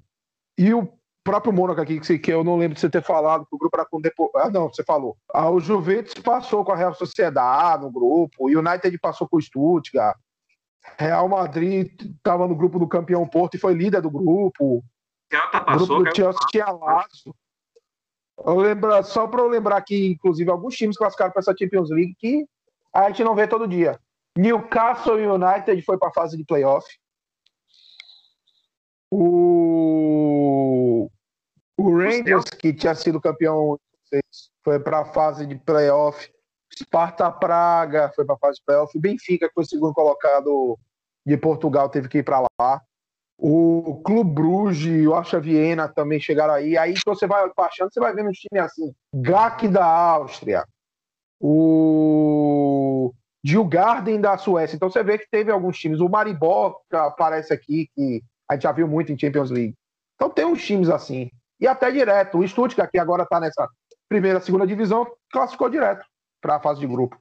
[0.59, 0.89] e o
[1.23, 3.85] próprio Mônaco aqui, que eu não lembro de você ter falado, que o grupo era
[3.85, 4.31] com depois.
[4.37, 5.17] Ah, não, você falou.
[5.35, 9.43] Ah, o Juventus passou com a Real Sociedade no grupo, o United passou com o
[9.43, 10.17] Stuttgart,
[10.97, 14.85] Real Madrid estava no grupo do campeão Porto e foi líder do grupo.
[15.31, 16.67] Celta passou, o grupo do Chelsea tinha.
[18.45, 22.15] Eu lembro, só para eu lembrar que, inclusive, alguns times classificaram para essa Champions League
[22.19, 22.47] que
[23.04, 23.98] a gente não vê todo dia.
[24.37, 26.87] Newcastle United foi para a fase de playoff.
[29.11, 30.37] O
[31.78, 33.78] o Rangers, que tinha sido campeão,
[34.64, 36.32] foi para a fase de playoff.
[36.74, 38.96] Sparta Praga foi para a fase de playoff.
[38.96, 40.78] O Benfica, que foi o segundo colocado
[41.24, 42.82] de Portugal, teve que ir para lá.
[43.38, 46.78] O Clube Bruges, o Acha Viena também chegaram aí.
[46.78, 48.94] Aí você vai baixando, você vai vendo os times assim.
[49.14, 50.64] GAC da Áustria.
[51.40, 53.12] O
[53.44, 54.75] Djurgården da Suécia.
[54.75, 56.01] Então você vê que teve alguns times.
[56.01, 59.75] O Maribor aparece aqui, que a gente já viu muito em Champions League.
[60.16, 62.38] Então tem uns times assim e até direto.
[62.38, 63.68] O Stuttgart, que agora está nessa
[64.09, 66.05] primeira, segunda divisão, classificou direto
[66.40, 67.16] para a fase de grupo.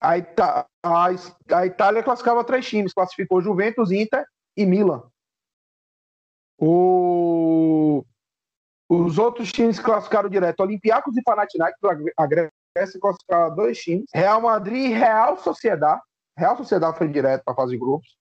[0.00, 4.24] A, Ita a, a, Itália classificava três times, classificou Juventus, Inter
[4.56, 5.02] e Milan.
[6.58, 8.04] O...
[8.88, 11.80] Os outros times classificaram direto, Olympiacos e Panathinaikos,
[12.16, 12.52] a Grécia
[13.00, 16.00] classificaram dois times, Real Madrid e Real Sociedade.
[16.36, 18.16] Real Sociedade foi direto para a fase de grupos.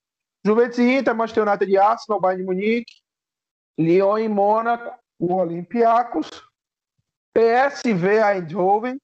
[0.46, 2.94] Juventus e Inter, Manchester United e Arsenal, Bayern de Munique,
[3.78, 6.30] Lyon e Mônaco, o Olympiacos,
[7.34, 9.00] PSV Eindhoven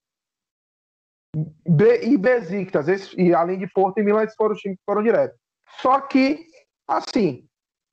[2.02, 2.88] e Besiktas.
[2.88, 5.34] Esse, e além de Porto e Milan, esses foram os times que foram direto.
[5.80, 6.46] Só que,
[6.86, 7.46] assim,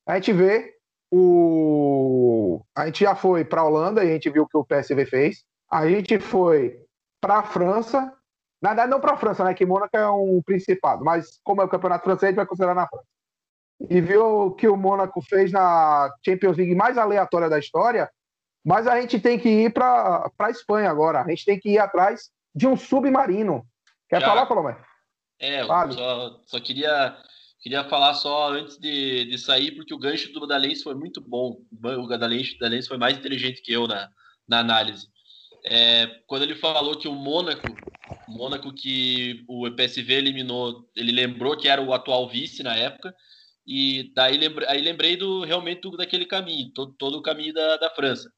[0.08, 0.74] a gente vê
[1.12, 2.62] o.
[2.76, 5.06] A gente já foi para a Holanda e a gente viu o que o PSV
[5.06, 5.44] fez.
[5.72, 6.80] A gente foi
[7.22, 8.14] para a França.
[8.62, 9.54] Na verdade, não para a França, né?
[9.54, 12.76] Que Mônaco é um principado, mas como é o campeonato francês, a gente vai considerar
[12.76, 13.08] na França
[13.90, 18.10] e viu o que o Mônaco fez na Champions League mais aleatória da história,
[18.66, 21.22] mas a gente tem que ir para a Espanha agora.
[21.22, 23.66] A gente tem que ir atrás de um submarino.
[24.10, 24.28] Quer Já.
[24.28, 24.78] falar, Palomé?
[25.40, 25.94] É, vale.
[25.94, 27.16] só, só queria,
[27.62, 31.62] queria falar só antes de, de sair, porque o gancho do Dalense foi muito bom.
[31.82, 34.10] O Dalense foi mais inteligente que eu na,
[34.48, 35.08] na análise.
[35.66, 37.68] É, quando ele falou que o Mônaco,
[38.28, 43.14] o Mônaco que o PSV eliminou, ele lembrou que era o atual vice na época,
[43.66, 47.78] e daí lembrei, aí lembrei do realmente do, daquele caminho, todo, todo o caminho da,
[47.78, 48.32] da França.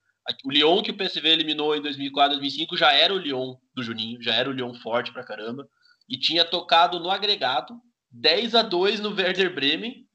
[0.45, 4.21] O Lyon que o PSV eliminou em 2004, 2005 já era o Lyon do Juninho,
[4.21, 5.67] já era o Lyon forte pra caramba
[6.07, 7.73] e tinha tocado no agregado
[8.11, 10.05] 10 a 2 no Werder Bremen,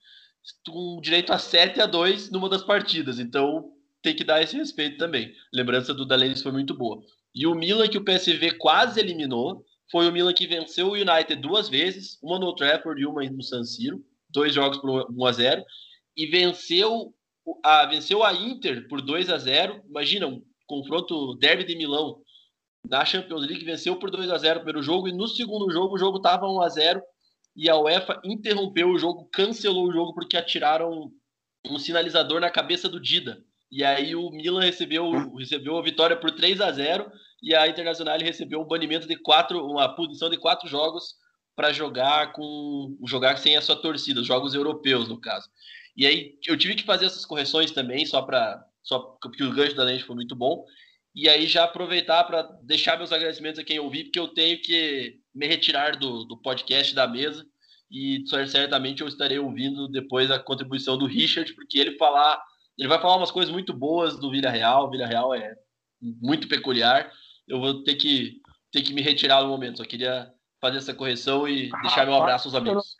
[0.66, 3.18] com direito a 7 a 2 numa das partidas.
[3.18, 3.72] Então
[4.06, 5.32] tem que dar esse respeito também.
[5.52, 7.02] Lembrança do Dalenis foi muito boa.
[7.34, 11.34] E o Milan que o PSV quase eliminou foi o Milan que venceu o United
[11.36, 15.32] duas vezes, uma no Trafford e uma no San Siro dois jogos por 1 a
[15.32, 15.64] 0
[16.16, 17.14] e venceu
[17.64, 19.82] a venceu a Inter por 2 a 0.
[19.88, 22.20] Imagina um confronto derby de Milão
[22.88, 25.94] na Champions League venceu por 2 a 0 no primeiro jogo e no segundo jogo
[25.94, 27.02] o jogo estava 1 a 0
[27.56, 31.10] e a UEFA interrompeu o jogo, cancelou o jogo porque atiraram
[31.68, 33.42] um sinalizador na cabeça do Dida.
[33.70, 37.10] E aí o Milan recebeu, recebeu a vitória por 3 a 0
[37.42, 41.14] e a Internacional recebeu um banimento de quatro, uma punição de quatro jogos
[41.54, 45.48] para jogar com jogar sem a sua torcida, os jogos europeus no caso.
[45.96, 49.74] E aí eu tive que fazer essas correções também, só para só porque o gancho
[49.74, 50.64] da lente foi muito bom.
[51.14, 55.18] E aí já aproveitar para deixar meus agradecimentos a quem ouvi, porque eu tenho que
[55.34, 57.44] me retirar do, do podcast da mesa
[57.90, 62.42] e certamente eu estarei ouvindo depois a contribuição do Richard, porque ele falar,
[62.78, 64.90] ele vai falar umas coisas muito boas do Vila Real.
[64.90, 65.56] Vila Real é
[66.00, 67.10] muito peculiar.
[67.48, 69.78] Eu vou ter que ter que me retirar no momento.
[69.78, 72.96] Só queria fazer essa correção e ah, deixar meu abraço aos amigos.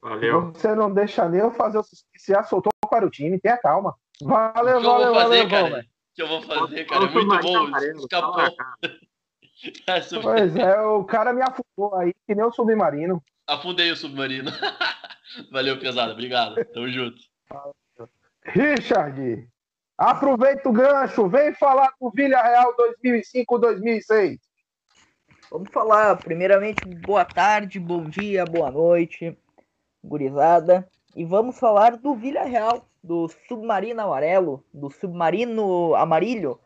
[0.00, 0.52] Valeu.
[0.52, 3.94] Você não deixa nem eu fazer o Você já soltou para o time, tenha calma.
[4.20, 5.86] Valeu, que valeu, eu vou fazer, valeu, cara?
[6.14, 7.04] que eu vou fazer, cara?
[7.04, 7.78] É muito bom.
[7.78, 8.34] Escapou.
[10.22, 13.22] pois é, o cara me afundou aí, que nem o submarino.
[13.46, 14.50] Afundei o submarino.
[15.50, 16.12] Valeu, pesado.
[16.12, 16.64] Obrigado.
[16.66, 17.20] Tamo junto.
[18.44, 19.48] Richard,
[19.96, 21.28] aproveita o gancho.
[21.28, 24.38] Vem falar do Vila Real 2005-2006.
[25.50, 29.36] Vamos falar, primeiramente, boa tarde, bom dia, boa noite,
[30.02, 30.88] gurizada.
[31.14, 36.58] E vamos falar do Vila Real, do Submarino Amarelo, do Submarino Amarillo,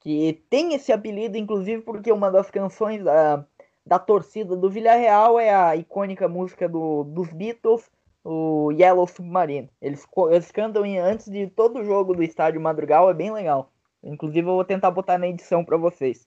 [0.00, 3.44] que tem esse apelido, inclusive, porque uma das canções da,
[3.84, 7.90] da torcida do Vila Real é a icônica música do, dos Beatles,
[8.24, 9.70] o Yellow Submarine.
[9.80, 13.70] Eles, eles cantam antes de todo jogo do estádio Madrugal, é bem legal.
[14.02, 16.26] Inclusive, eu vou tentar botar na edição para vocês.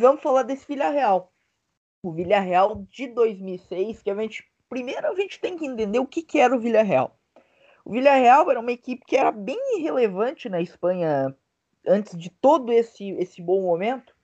[0.00, 1.30] Vamos falar desse Villarreal.
[2.02, 6.22] O Villarreal de 2006, que a gente primeiro a gente tem que entender o que,
[6.22, 7.18] que era o Villarreal.
[7.84, 11.36] O Villarreal era uma equipe que era bem irrelevante na Espanha
[11.86, 14.14] antes de todo esse, esse bom momento,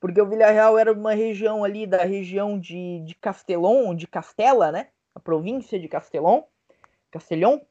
[0.00, 4.88] porque o Villarreal era uma região ali da região de, de Castelão, de Castela, né?
[5.14, 6.44] A província de Castelão,
[7.10, 7.62] Castelhão,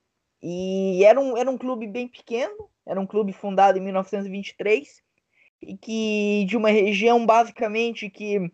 [0.41, 5.06] e era um, era um clube bem pequeno, era um clube fundado em 1923 e
[5.81, 8.51] que de uma região basicamente que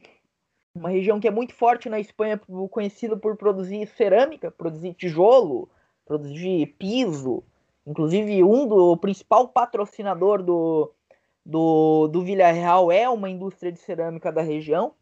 [0.75, 2.39] uma região que é muito forte na Espanha,
[2.71, 5.69] conhecida por produzir cerâmica, produzir tijolo,
[6.05, 7.43] produzir piso.
[7.85, 10.91] Inclusive, um do principal patrocinador do,
[11.45, 14.95] do, do Villarreal é uma indústria de cerâmica da região.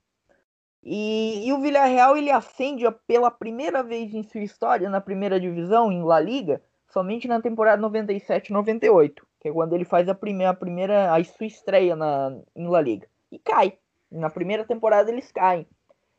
[0.83, 5.91] E, e o Villarreal ele ascende pela primeira vez em sua história na primeira divisão,
[5.91, 10.53] em La Liga, somente na temporada 97-98, que é quando ele faz a primeira, a
[10.53, 13.07] primeira a sua estreia na, em La Liga.
[13.31, 13.77] E cai.
[14.11, 15.67] Na primeira temporada eles caem.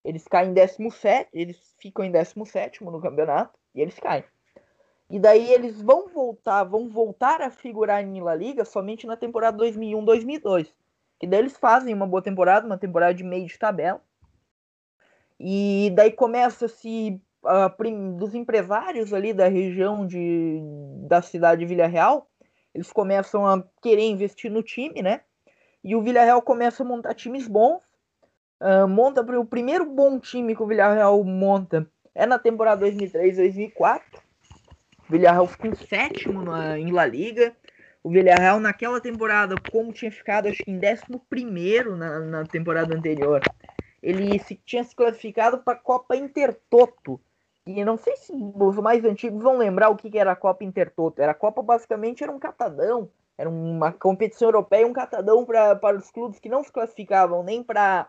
[0.05, 4.25] Eles caem em 17, eles ficam em 17 no campeonato e eles caem.
[5.09, 9.57] E daí eles vão voltar, vão voltar a figurar em La Liga somente na temporada
[9.59, 10.73] 2001-2002.
[11.21, 14.01] E daí eles fazem uma boa temporada, uma temporada de meio de tabela.
[15.39, 20.61] E daí começa-se uh, dos empresários ali da região de,
[21.07, 22.27] da cidade de Vila Real,
[22.75, 25.21] eles começam a querer investir no time, né?
[25.85, 27.83] E o Villarreal começa a montar times bons.
[28.61, 34.01] Uh, monta o primeiro bom time que o Villarreal monta é na temporada 2003-2004.
[35.09, 37.55] O Villarreal fica em sétimo na, em La Liga.
[38.03, 42.97] O Villarreal naquela temporada, como tinha ficado acho que em décimo primeiro na, na temporada
[42.97, 43.41] anterior,
[44.03, 47.21] ele se, tinha se classificado para a Copa Intertoto.
[47.67, 51.23] E não sei se os mais antigos vão lembrar o que, era a Copa Intertoto.
[51.23, 55.97] Era a Copa basicamente era um catadão era uma competição europeia, um catadão pra, para
[55.97, 58.07] os clubes que não se classificavam nem para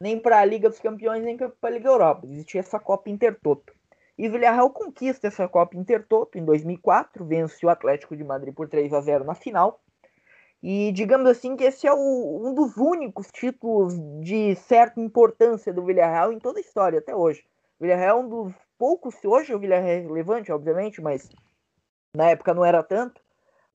[0.00, 2.26] nem a Liga dos Campeões, nem para a Liga Europa.
[2.26, 3.72] Existia essa Copa Intertoto.
[4.18, 8.92] E Villarreal conquista essa Copa Intertoto em 2004, vence o Atlético de Madrid por 3
[8.92, 9.80] a 0 na final.
[10.62, 15.84] E digamos assim que esse é o, um dos únicos títulos de certa importância do
[15.84, 17.44] Villarreal em toda a história até hoje.
[17.78, 21.28] O Villarreal é um dos poucos, hoje o Villarreal é relevante, obviamente, mas
[22.14, 23.24] na época não era tanto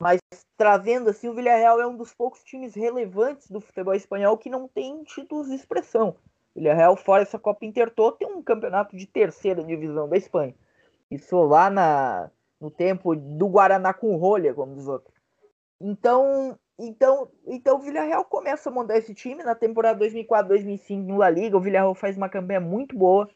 [0.00, 0.18] mas
[0.56, 4.66] trazendo assim, o Villarreal é um dos poucos times relevantes do futebol espanhol que não
[4.66, 6.16] tem títulos de expressão.
[6.54, 10.54] O Villarreal, fora essa Copa Intertoto, tem um campeonato de terceira divisão da Espanha.
[11.10, 15.12] Isso lá na, no tempo do Guaraná com rolha, como diz outro.
[15.78, 21.28] Então, então, então o Villarreal começa a montar esse time na temporada 2004-2005 no La
[21.28, 21.58] Liga.
[21.58, 23.28] O Villarreal faz uma campanha muito boa.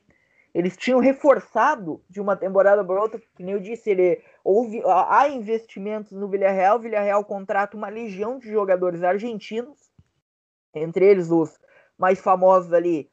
[0.54, 5.28] Eles tinham reforçado de uma temporada para outra, que nem eu disse, ele, houve, há
[5.28, 6.76] investimentos no Villarreal.
[6.76, 9.90] O Villarreal contrata uma legião de jogadores argentinos,
[10.72, 11.58] entre eles os
[11.98, 13.10] mais famosos ali,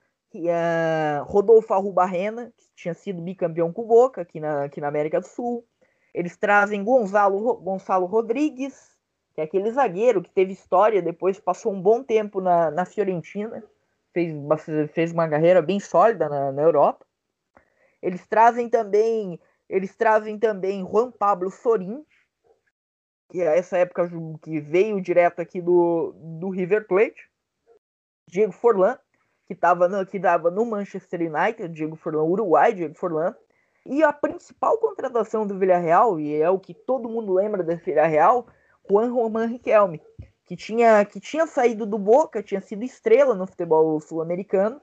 [0.47, 5.19] é Rodolfo Arrubarrena, que tinha sido bicampeão com o Boca aqui na, aqui na América
[5.19, 5.65] do Sul.
[6.13, 8.91] Eles trazem Gonzalo, Gonçalo Rodrigues,
[9.33, 13.63] que é aquele zagueiro que teve história, depois passou um bom tempo na, na Fiorentina,
[14.13, 14.33] fez,
[14.93, 17.05] fez uma carreira bem sólida na, na Europa.
[18.01, 19.39] Eles trazem também,
[19.69, 22.03] eles trazem também Juan Pablo Sorin,
[23.29, 24.09] que é essa época
[24.41, 27.29] que veio direto aqui do, do River Plate.
[28.27, 28.97] Diego Forlan,
[29.45, 33.35] que estava no, que dava no Manchester United, Diego Forlan, Uruguai, Diego Forlan.
[33.85, 38.47] E a principal contratação do Villarreal, e é o que todo mundo lembra desse Villarreal,
[38.89, 40.01] Juan Román Riquelme,
[40.45, 44.81] que tinha, que tinha saído do Boca, tinha sido estrela no futebol sul-americano,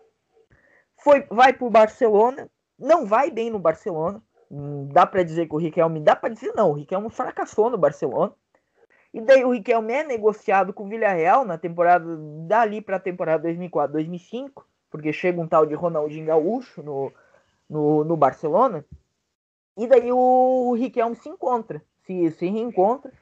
[1.00, 4.22] foi vai para o Barcelona, não vai bem no Barcelona.
[4.50, 7.78] Hum, dá para dizer que o Riquelme, dá para dizer não, o Riquelme fracassou no
[7.78, 8.32] Barcelona.
[9.12, 12.04] E daí o Riquelme é negociado com o Villarreal na temporada
[12.46, 17.12] dali para a temporada 2004-2005, porque chega um tal de Ronaldinho Gaúcho no,
[17.68, 18.84] no, no Barcelona.
[19.76, 23.12] E daí o Riquelme se encontra, se, se reencontra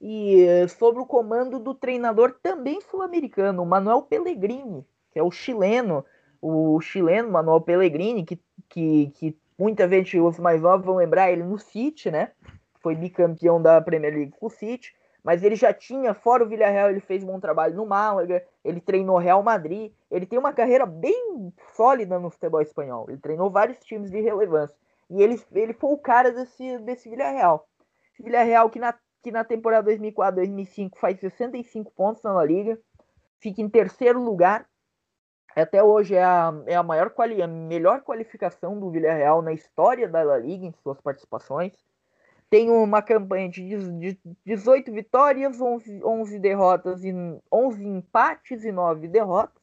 [0.00, 6.04] e sob o comando do treinador também sul-americano, Manuel Pellegrini, que é o chileno,
[6.46, 8.38] o chileno Manuel Pellegrini, que
[8.68, 12.32] que, que muita gente, os mais novos vão lembrar ele no City, né?
[12.80, 16.90] Foi bicampeão da Premier League com o City, mas ele já tinha, fora o Villarreal,
[16.90, 20.84] ele fez um bom trabalho no Málaga, ele treinou Real Madrid, ele tem uma carreira
[20.84, 24.76] bem sólida no futebol espanhol, ele treinou vários times de relevância,
[25.08, 27.66] e ele, ele foi o cara desse, desse Villarreal.
[28.18, 32.78] Villarreal que na, que na temporada 2004-2005 faz 65 pontos na Liga,
[33.38, 34.66] fica em terceiro lugar,
[35.62, 40.08] até hoje é a, é a, maior quali, a melhor qualificação do Villarreal na história
[40.08, 41.72] da La Liga em suas participações.
[42.50, 47.12] Tem uma campanha de 18 vitórias, 11, 11 derrotas, e
[47.52, 49.62] 11 empates e 9 derrotas.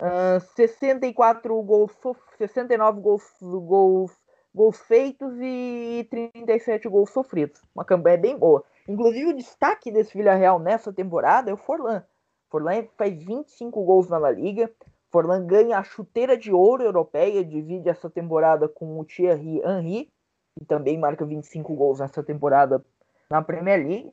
[0.00, 1.92] Uh, 64 gols,
[2.38, 4.12] 69 gols, gols,
[4.54, 7.60] gols feitos e 37 gols sofridos.
[7.74, 8.64] Uma campanha bem boa.
[8.88, 12.04] Inclusive, o destaque desse Villarreal nessa temporada é o Forlan.
[12.50, 14.70] Forlan faz 25 gols na La Liga.
[15.10, 20.10] Forlan ganha a chuteira de ouro europeia, divide essa temporada com o Thierry Henry,
[20.58, 22.84] que também marca 25 gols nessa temporada
[23.30, 24.12] na Premier League.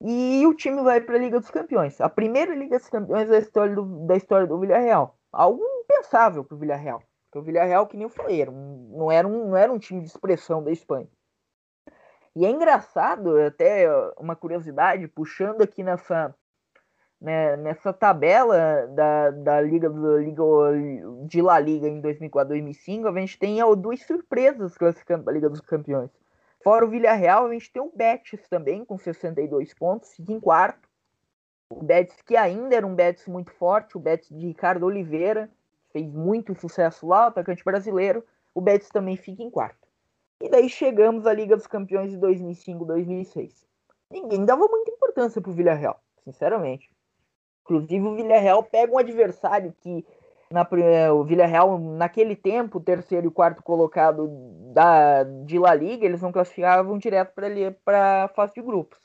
[0.00, 2.00] E o time vai para a Liga dos Campeões.
[2.00, 5.16] A primeira Liga dos Campeões da história do, da história do Villarreal.
[5.32, 7.02] Algo impensável para o Villarreal.
[7.24, 9.78] Porque o Villarreal, que nem eu falei, era um, não, era um, não era um
[9.78, 11.08] time de expressão da Espanha.
[12.34, 13.86] E é engraçado, até
[14.18, 16.34] uma curiosidade, puxando aqui nessa,
[17.22, 20.42] né, nessa tabela da, da Liga, do, Liga
[21.24, 25.60] de La Liga em 2004-2005, a gente tem duas surpresas classificando para a Liga dos
[25.60, 26.10] Campeões.
[26.64, 30.88] Fora o Villarreal, a gente tem o Betis também, com 62 pontos, fica em quarto.
[31.70, 35.48] O Betis que ainda era um Betis muito forte, o Betis de Ricardo Oliveira,
[35.92, 38.24] fez muito sucesso lá, o atacante brasileiro.
[38.52, 39.88] O Betis também fica em quarto.
[40.40, 43.64] E daí chegamos à Liga dos Campeões de 2005-2006.
[44.10, 46.90] Ninguém dava muita importância para o Villarreal, sinceramente.
[47.62, 50.04] Inclusive o Villarreal pega um adversário que
[50.52, 50.68] na,
[51.12, 54.28] o Villarreal, naquele tempo, terceiro e quarto colocado
[54.72, 57.32] da, de La Liga, eles não classificavam direto
[57.84, 58.98] para a fase de grupos.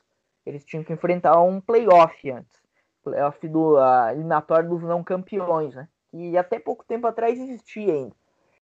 [0.45, 2.61] Eles tinham que enfrentar um playoff antes.
[3.03, 3.77] Playoff do
[4.11, 5.87] eliminatório dos não campeões, né?
[6.09, 8.15] Que até pouco tempo atrás existia ainda.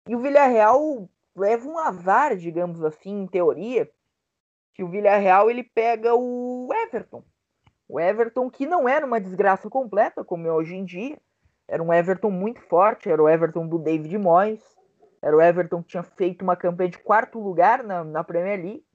[0.08, 3.90] E o Villarreal leva um azar, digamos assim, em teoria,
[4.74, 7.24] que o Villarreal ele pega o Everton.
[7.92, 11.20] O Everton que não era uma desgraça completa, como é hoje em dia,
[11.68, 14.64] era um Everton muito forte, era o Everton do David Moyes,
[15.22, 18.86] era o Everton que tinha feito uma campanha de quarto lugar na, na Premier League.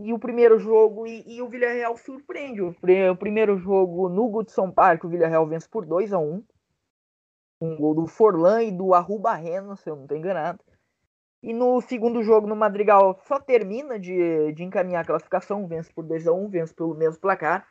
[0.00, 2.62] E o primeiro jogo, e, e o Villarreal surpreende.
[2.62, 6.42] O, o, primeiro jogo no Goodson Park, o Villarreal vence por 2 a 1
[7.60, 10.60] Um gol do Forlan e do Arruba Reno, se eu não estou enganado.
[11.42, 16.02] E no segundo jogo, no Madrigal, só termina de, de encaminhar a classificação, vence por
[16.02, 17.68] 2 a 1 vence pelo mesmo placar.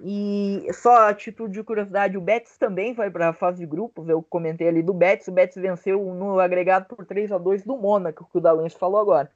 [0.00, 4.08] E só a título de curiosidade, o Betis também vai para a fase de grupos.
[4.08, 5.28] Eu comentei ali do Betis.
[5.28, 9.00] O Betis venceu no agregado por 3 a 2 do Mônaco, que o Dalens falou
[9.00, 9.30] agora.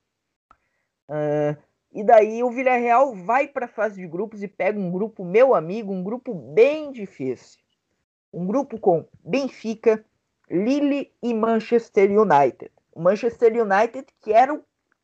[1.09, 1.57] Uh,
[1.93, 5.55] e daí o Villarreal vai para a fase de grupos e pega um grupo, meu
[5.55, 7.61] amigo, um grupo bem difícil.
[8.33, 10.05] Um grupo com Benfica,
[10.51, 12.71] Lille e Manchester United.
[12.93, 14.63] O Manchester United, que era, o,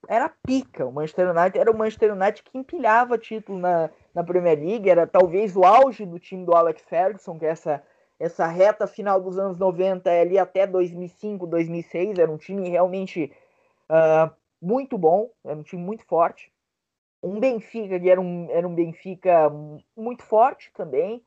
[0.09, 0.87] era pica.
[0.87, 4.89] O Manchester United era o Manchester United que empilhava título na, na Premier League.
[4.89, 7.83] Era talvez o auge do time do Alex Ferguson, que é essa,
[8.19, 12.19] essa reta final dos anos 90 ali até 2005, 2006.
[12.19, 13.33] Era um time realmente
[13.91, 16.53] uh, muito bom, era um time muito forte.
[17.23, 19.51] Um Benfica que era um, era um Benfica
[19.97, 21.25] muito forte também.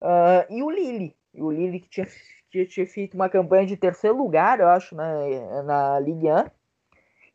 [0.00, 1.16] Uh, e o Lille.
[1.34, 2.06] E o Lille que tinha
[2.50, 6.44] tinha, tinha feito uma campanha de terceiro lugar, eu acho, na, na Ligue 1.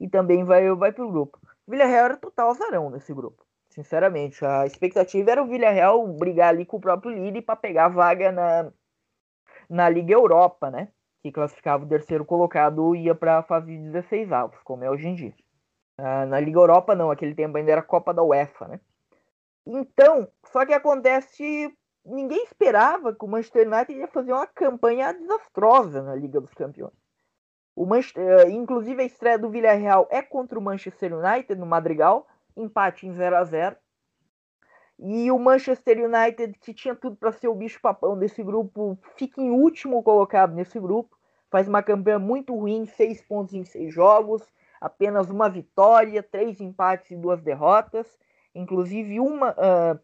[0.01, 1.39] E também vai, vai para o grupo.
[1.65, 3.45] O Villarreal era total azarão nesse grupo.
[3.69, 8.31] Sinceramente, a expectativa era o Villarreal brigar ali com o próprio Lille para pegar vaga
[8.31, 8.71] na,
[9.69, 10.89] na Liga Europa, né?
[11.21, 15.07] Que classificava o terceiro colocado ia para a fase de 16 avos, como é hoje
[15.07, 15.35] em dia.
[15.97, 18.79] Ah, na Liga Europa, não, aquele tempo ainda era Copa da UEFA, né?
[19.65, 21.71] Então, só que acontece
[22.03, 27.00] ninguém esperava que o Manchester United ia fazer uma campanha desastrosa na Liga dos Campeões.
[27.76, 32.28] O Manchester, eh, inclusive a estreia do Villarreal é contra o Manchester United no Madrigal,
[32.55, 33.76] empate em 0 a 0.
[34.99, 39.49] E o Manchester United, que tinha tudo para ser o bicho-papão desse grupo, fica em
[39.49, 41.17] último colocado nesse grupo.
[41.49, 44.43] Faz uma campanha muito ruim, seis pontos em seis jogos,
[44.80, 48.07] apenas uma vitória, três empates e duas derrotas.
[48.53, 49.99] Inclusive uma, uh,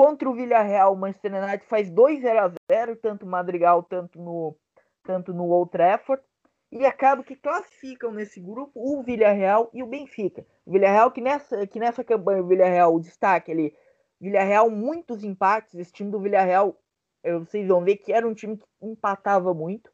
[0.00, 4.18] Contra o Villarreal, o Manchester United faz 2 0 a 0 tanto no Madrigal, tanto
[4.18, 4.56] no,
[5.02, 6.22] tanto no Old Trafford.
[6.72, 10.46] E acaba que classificam nesse grupo o Villarreal e o Benfica.
[10.64, 13.74] O Villarreal que nessa, que nessa campanha, o Villarreal, o destaque ali,
[14.20, 15.74] Villarreal, muitos empates.
[15.74, 16.76] Esse time do Villarreal,
[17.40, 19.90] vocês vão ver que era um time que empatava muito.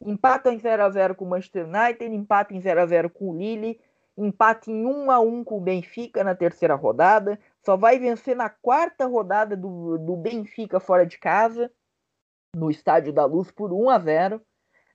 [0.00, 3.30] Empata em 0 a 0 com o Manchester United, empata em 0 a 0 com
[3.30, 3.78] o Lille,
[4.16, 8.48] empate em 1 a 1 com o Benfica na terceira rodada, só vai vencer na
[8.48, 11.70] quarta rodada do, do Benfica fora de casa,
[12.54, 14.42] no Estádio da Luz, por 1 a 0.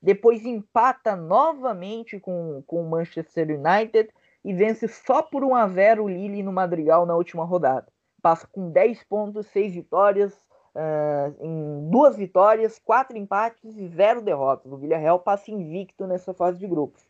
[0.06, 4.10] Depois empata novamente com, com o Manchester United
[4.43, 7.88] e vence só por 1 a 0 o Lille no Madrigal na última rodada.
[8.22, 10.34] Passa com 10 pontos, 6 vitórias,
[10.76, 14.72] uh, em duas vitórias, quatro empates e zero derrotas.
[14.72, 17.03] O Villarreal passa invicto nessa fase de grupos.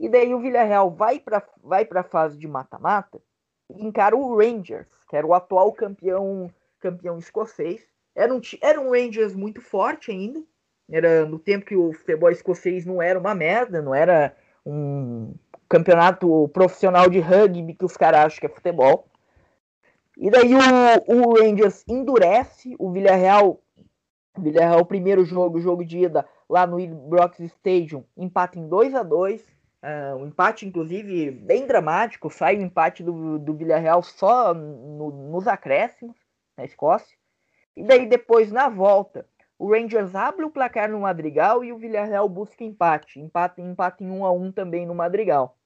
[0.00, 3.20] E daí o Villarreal vai para vai a fase de mata-mata
[3.70, 7.84] encara o Rangers, que era o atual campeão campeão escocês.
[8.14, 10.42] Era um, era um Rangers muito forte ainda,
[10.90, 15.34] Era no tempo que o futebol escocês não era uma merda, não era um
[15.68, 19.08] campeonato profissional de rugby que os caras acham que é futebol.
[20.16, 23.60] E daí o, o Rangers endurece, o Villarreal,
[24.38, 29.42] Villarreal, primeiro jogo, jogo de ida lá no Ibrox Stadium, empata em 2 a 2
[29.42, 29.44] uh,
[29.82, 35.46] ah, um empate, inclusive, bem dramático, sai o empate do, do Villarreal só no, nos
[35.46, 36.16] acréscimos,
[36.56, 37.16] na Escócia.
[37.76, 39.26] E daí depois, na volta,
[39.58, 43.18] o Rangers abre o placar no Madrigal e o Villarreal busca empate.
[43.18, 45.56] Empate, empate em 1 a 1 também no Madrigal.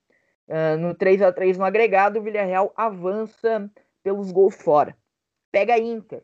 [0.48, 3.70] Uh, no 3 a 3 no agregado, o Villarreal avança
[4.02, 4.96] pelos gols fora.
[5.50, 6.22] Pega a Inter.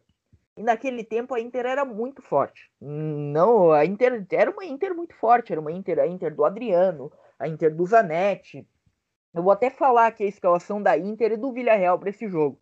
[0.57, 2.71] E naquele tempo a Inter era muito forte.
[2.81, 7.13] Não, a Inter era uma Inter muito forte, era uma Inter, a Inter do Adriano,
[7.39, 8.67] a Inter do Zanetti.
[9.35, 12.59] Eu vou até falar aqui a escalação da Inter e do Villarreal para esse jogo.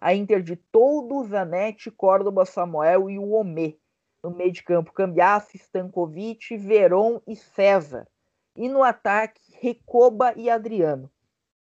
[0.00, 3.78] A Inter de todo Zanetti, Córdoba, Samuel e o Omê.
[4.26, 8.08] No meio de campo, Cambiasse, Stankovic, Veron e César.
[8.56, 11.08] E no ataque, Recoba e Adriano.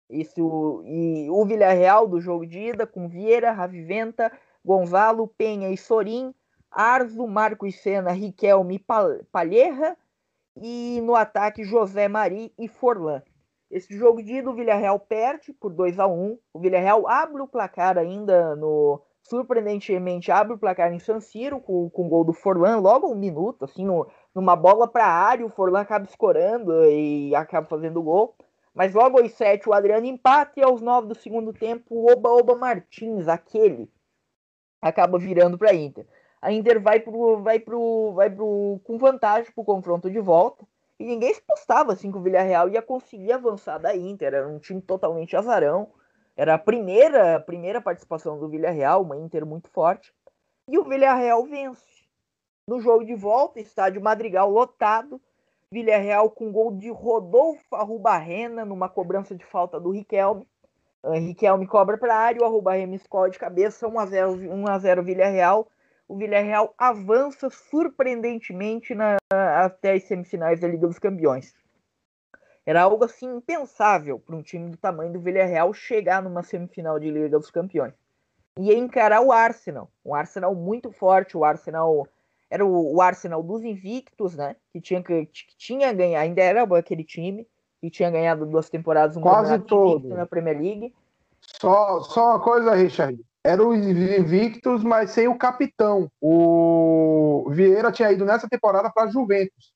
[0.08, 4.32] Isso, e o Villarreal do jogo de ida com Vieira, Raviventa,
[4.64, 6.34] Gonzalo, Penha e Sorin,
[6.70, 9.94] Arzo, Marcos Sena, Riquelme e Palherra,
[10.56, 13.22] e no ataque José Mari e Forlan.
[13.70, 17.48] Esse jogo de ida o Villarreal perde por 2 a 1 O Villarreal abre o
[17.48, 19.02] placar ainda no.
[19.26, 23.14] Surpreendentemente, abre o placar em San Siro com, com o gol do Forlan logo um
[23.14, 25.46] minuto, assim, no, numa bola para área.
[25.46, 28.36] O Forlan acaba escorando e acaba fazendo gol.
[28.74, 32.28] Mas logo aos 7 o Adriano empata e aos 9 do segundo tempo o Oba
[32.30, 33.90] Oba Martins, aquele,
[34.82, 36.06] acaba virando para a Inter.
[36.42, 40.66] A Inter vai pro, vai pro, vai pro, com vantagem para o confronto de volta.
[40.98, 44.34] E ninguém se postava assim que o Villarreal ia conseguir avançar da Inter.
[44.34, 45.90] Era um time totalmente azarão.
[46.36, 50.12] Era a primeira, primeira participação do Villarreal, uma Inter muito forte.
[50.68, 52.04] E o Villarreal vence.
[52.66, 55.20] No jogo de volta, estádio Madrigal lotado.
[55.70, 60.46] Villarreal com gol de Rodolfo Arrubarrena numa cobrança de falta do Riquelme.
[61.02, 65.02] Uh, Riquelme cobra para a área, o Arrubarrena escola de cabeça, 1x0 1 a 0
[65.02, 65.68] Villarreal.
[66.06, 71.54] O Villarreal avança surpreendentemente na, até as semifinais da Liga dos Campeões.
[72.66, 77.10] Era algo assim impensável para um time do tamanho do Villarreal chegar numa semifinal de
[77.10, 77.92] Liga dos Campeões.
[78.58, 82.06] E encarar o Arsenal, um Arsenal muito forte, o Arsenal
[82.48, 84.54] era o, o, Arsenal dos invictos, né?
[84.72, 87.46] Que tinha que, que tinha ganhado, ainda era aquele time
[87.80, 90.94] que tinha ganhado duas temporadas um quase todo na Premier League.
[91.60, 93.20] Só, só uma coisa, Richard.
[93.44, 96.10] Eram os invictos, mas sem o capitão.
[96.20, 99.74] O Vieira tinha ido nessa temporada para a Juventus.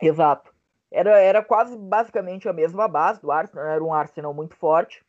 [0.00, 0.54] Exato.
[0.90, 5.04] Era, era quase basicamente a mesma base do Arsenal, era um Arsenal muito forte.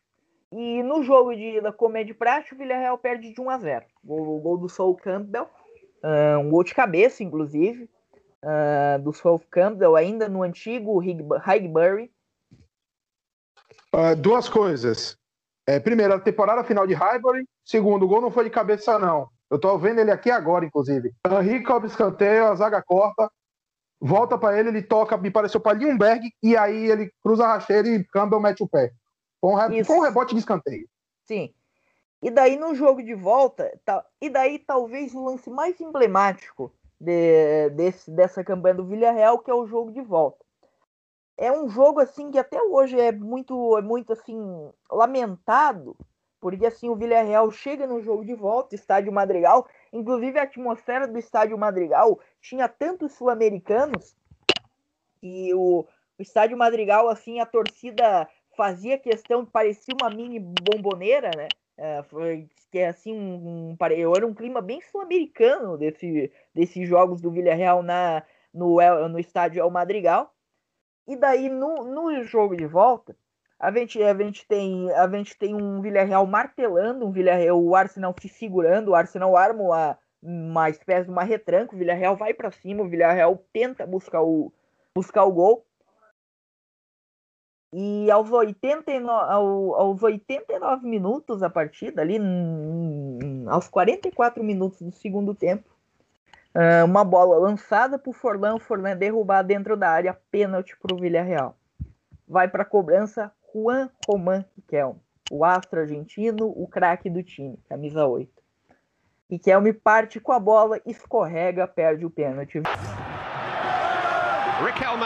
[0.52, 3.84] E no jogo de como é de praxe, o Villarreal perde de 1 a 0.
[4.04, 5.48] O gol do Sol Campbell
[6.02, 7.88] Uh, um gol de cabeça, inclusive,
[8.42, 12.10] uh, do South Campbell, ainda no antigo Highbury.
[13.94, 15.18] Uh, duas coisas.
[15.66, 17.46] É, primeiro, a temporada final de Highbury.
[17.64, 19.28] Segundo, o gol não foi de cabeça, não.
[19.50, 21.12] Eu tô vendo ele aqui agora, inclusive.
[21.26, 23.30] Henrique cobre escanteio, a zaga corta,
[24.00, 27.88] volta para ele, ele toca, me pareceu para Lindbergh, e aí ele cruza a rasteira
[27.88, 28.92] e Campbell mete o pé.
[29.40, 30.88] Com um, com um rebote de escanteio.
[31.26, 31.52] Sim.
[32.22, 37.70] E daí no jogo de volta, tá, e daí talvez o lance mais emblemático de,
[37.70, 40.44] desse, dessa campanha do Villarreal, que é o jogo de volta.
[41.38, 44.38] É um jogo assim que até hoje é muito, é muito assim
[44.90, 45.96] lamentado,
[46.38, 51.18] porque assim o Villarreal chega no jogo de volta, estádio Madrigal, inclusive a atmosfera do
[51.18, 54.16] estádio Madrigal tinha tantos sul-americanos
[55.22, 55.86] e o,
[56.18, 61.48] o estádio Madrigal assim a torcida fazia questão, parecia uma mini bomboneira, né?
[61.76, 63.76] É, foi que é assim um, um
[64.14, 68.22] era um clima bem sul-americano desse, desses jogos do Villarreal na
[68.52, 68.76] no,
[69.08, 70.34] no estádio El Madrigal.
[71.06, 73.16] E daí no, no jogo de volta,
[73.60, 78.14] a gente, a gente tem a gente tem um Villarreal martelando, um Villarreal, o Arsenal
[78.18, 82.50] se segurando, o Arsenal arma uma, uma espécie de uma retranca, o Villarreal vai para
[82.50, 84.50] cima, o Villarreal tenta buscar o
[84.94, 85.66] buscar o gol.
[87.72, 92.18] E aos 89, aos 89 minutos a partida, ali
[93.46, 95.70] aos 44 minutos do segundo tempo,
[96.84, 100.98] uma bola lançada para o Forlan, o Forlan derrubar dentro da área, pênalti para o
[100.98, 101.54] Villarreal.
[102.26, 108.06] Vai para a cobrança Juan Román Riquelme, o astro argentino, o craque do time, camisa
[108.06, 108.30] 8.
[109.28, 112.60] Riquelme parte com a bola, escorrega, perde o pênalti.
[114.64, 115.04] Riquelme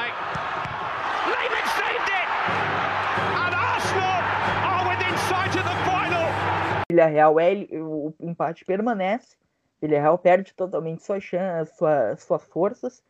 [6.91, 9.37] Villarreal é, o empate permanece.
[9.81, 13.03] Villarreal perde totalmente suas, chances, suas, suas forças.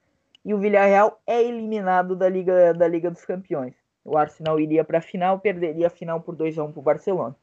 [0.45, 3.84] e o Villarreal é eliminado da Liga, da Liga dos Campeões.
[4.05, 6.83] O Arsenal iria para a final, perderia a final por 2 a 1 para o
[6.83, 7.37] Barcelona.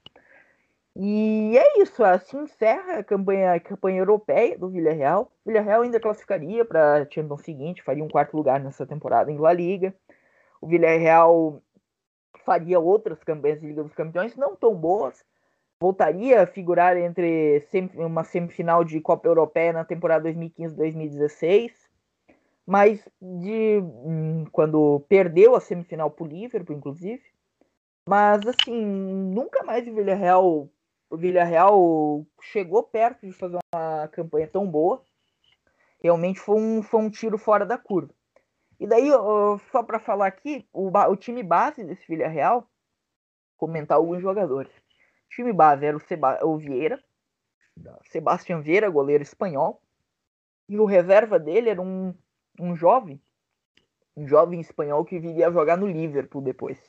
[0.95, 5.31] E é isso, assim encerra a campanha, a campanha europeia do Villarreal.
[5.43, 9.37] O Villarreal ainda classificaria para a Champions seguinte, faria um quarto lugar nessa temporada em
[9.37, 9.95] La Liga.
[10.59, 11.61] O Villarreal
[12.45, 15.25] faria outras campanhas de Liga dos Campeões não tão boas.
[15.79, 21.90] Voltaria a figurar entre uma semifinal de Copa Europeia na temporada 2015-2016
[22.71, 27.21] mas de hum, quando perdeu a semifinal para o Liverpool, inclusive.
[28.07, 30.69] Mas assim, nunca mais o Villarreal,
[31.09, 35.03] o Villarreal chegou perto de fazer uma campanha tão boa.
[36.01, 38.13] Realmente foi um, foi um tiro fora da curva.
[38.79, 39.09] E daí,
[39.69, 42.65] só para falar aqui, o, o time base desse Villarreal,
[43.57, 44.71] comentar alguns jogadores.
[44.71, 47.03] O time base era o, Seba, o Vieira,
[48.09, 49.81] Sebastião Vieira, goleiro espanhol.
[50.69, 52.15] E o reserva dele era um
[52.59, 53.21] um jovem,
[54.15, 56.79] um jovem espanhol que viria a jogar no Liverpool depois.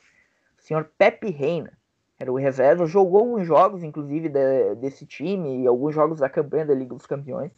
[0.58, 1.76] O senhor Pepe Reina
[2.18, 6.66] era o reserva, jogou alguns jogos, inclusive, de, desse time, e alguns jogos da campanha
[6.66, 7.50] da Liga dos Campeões.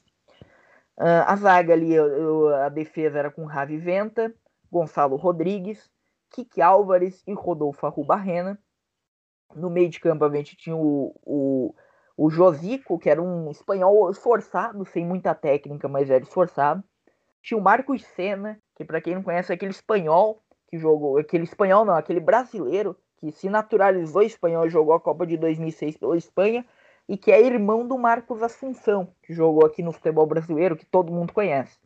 [0.97, 4.33] Uh, a zaga ali, a defesa era com Ravi Venta,
[4.71, 5.91] Gonçalo Rodrigues,
[6.31, 8.59] Kiki Álvares e Rodolfo Arrubarrena.
[9.55, 11.75] No meio de campo a gente tinha o, o,
[12.17, 16.83] o Josico, que era um espanhol esforçado, sem muita técnica, mas era esforçado.
[17.45, 21.45] Tinha o Marcos Senna, que para quem não conhece é aquele espanhol que jogou, aquele
[21.45, 26.17] espanhol não, aquele brasileiro que se naturalizou espanhol e jogou a Copa de 2006 pela
[26.17, 26.65] Espanha
[27.07, 31.13] e que é irmão do Marcos Assunção, que jogou aqui no futebol brasileiro, que todo
[31.13, 31.79] mundo conhece.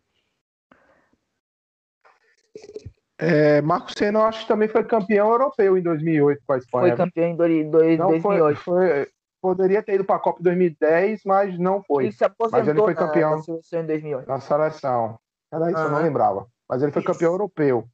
[3.18, 6.96] É, Marcos Senna, eu acho que também foi campeão europeu em 2008 com a Espanha.
[6.96, 8.22] Foi campeão em 2008.
[8.22, 9.08] Foi, foi,
[9.42, 12.04] poderia ter ido para a Copa 2010, mas não foi.
[12.04, 14.28] Ele se aposentou mas ele foi campeão na, na seleção em 2008.
[14.28, 15.18] Na seleção.
[15.52, 15.86] Era isso, uhum.
[15.86, 16.46] eu não lembrava.
[16.68, 17.12] Mas ele foi isso.
[17.12, 17.88] campeão europeu.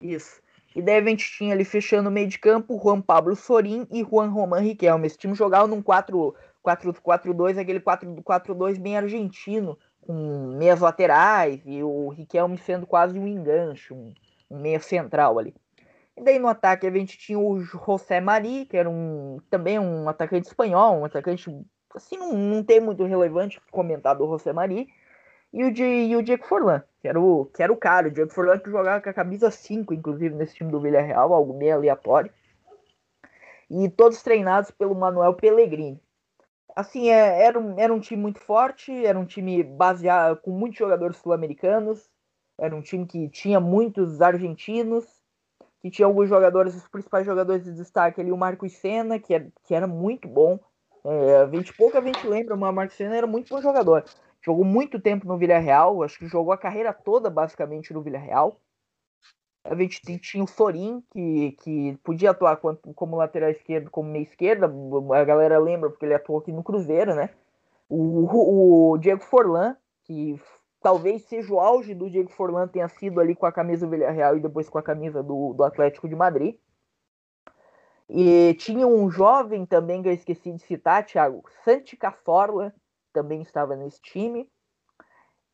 [0.00, 0.42] Isso.
[0.74, 4.02] E daí a gente tinha ali fechando o meio de campo Juan Pablo Sorin e
[4.02, 5.06] Juan Roman Riquelme.
[5.06, 12.58] Esse time jogava num 4-4-2, aquele 4-4-2 bem argentino, com meias laterais e o Riquelme
[12.58, 14.12] sendo quase um enganche, um,
[14.50, 15.54] um meia central ali.
[16.16, 20.08] E daí no ataque a gente tinha o José Mari, que era um também um
[20.08, 21.50] atacante espanhol, um atacante
[21.94, 24.88] assim não, não tem muito relevante comentar do José Mari
[25.52, 28.08] e o, e o Diego Forlan, que era o, que era o cara.
[28.08, 31.52] O Diego Forlan que jogava com a camisa 5, inclusive, nesse time do Villarreal, algo
[31.52, 32.32] meio aleatório.
[33.70, 36.00] E todos treinados pelo Manuel Pellegrini.
[36.74, 40.78] Assim, é, era, um, era um time muito forte, era um time baseado com muitos
[40.78, 42.08] jogadores sul-americanos,
[42.58, 45.04] era um time que tinha muitos argentinos,
[45.82, 49.48] que tinha alguns jogadores, os principais jogadores de destaque ali, o Marcos Senna, que era,
[49.64, 50.58] que era muito bom.
[51.04, 54.04] É, 20 pouco a gente lembra, mas o Marcos Senna era muito bom jogador.
[54.44, 58.60] Jogou muito tempo no Villarreal, acho que jogou a carreira toda basicamente no Villarreal.
[59.64, 64.66] A gente tinha o Sorin, que, que podia atuar como lateral esquerdo, como meia esquerda.
[64.66, 67.30] A galera lembra porque ele atuou aqui no Cruzeiro, né?
[67.88, 70.40] O, o Diego Forlan, que
[70.80, 74.36] talvez seja o auge do Diego Forlan tenha sido ali com a camisa do Villarreal
[74.36, 76.56] e depois com a camisa do, do Atlético de Madrid.
[78.08, 82.74] E tinha um jovem também que eu esqueci de citar, Thiago, Santi Caforla,
[83.12, 84.48] também estava nesse time.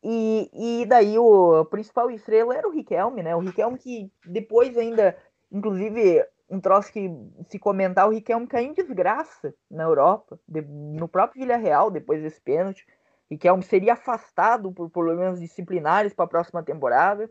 [0.03, 3.35] E, e daí o principal estrela era o Riquelme, né?
[3.35, 5.17] O Riquelme que depois ainda,
[5.51, 7.09] inclusive, um troço que
[7.49, 12.41] se comentar, o Riquelme caiu em desgraça na Europa, de, no próprio Villarreal, depois desse
[12.41, 12.85] pênalti.
[13.29, 17.29] Riquelme seria afastado por problemas disciplinares para a próxima temporada.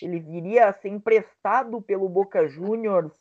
[0.00, 3.12] Ele viria a ser emprestado pelo Boca Juniors,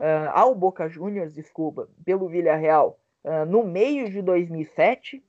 [0.00, 5.22] uh, ao Boca Juniors, desculpa, pelo Villarreal, uh, no meio de 2007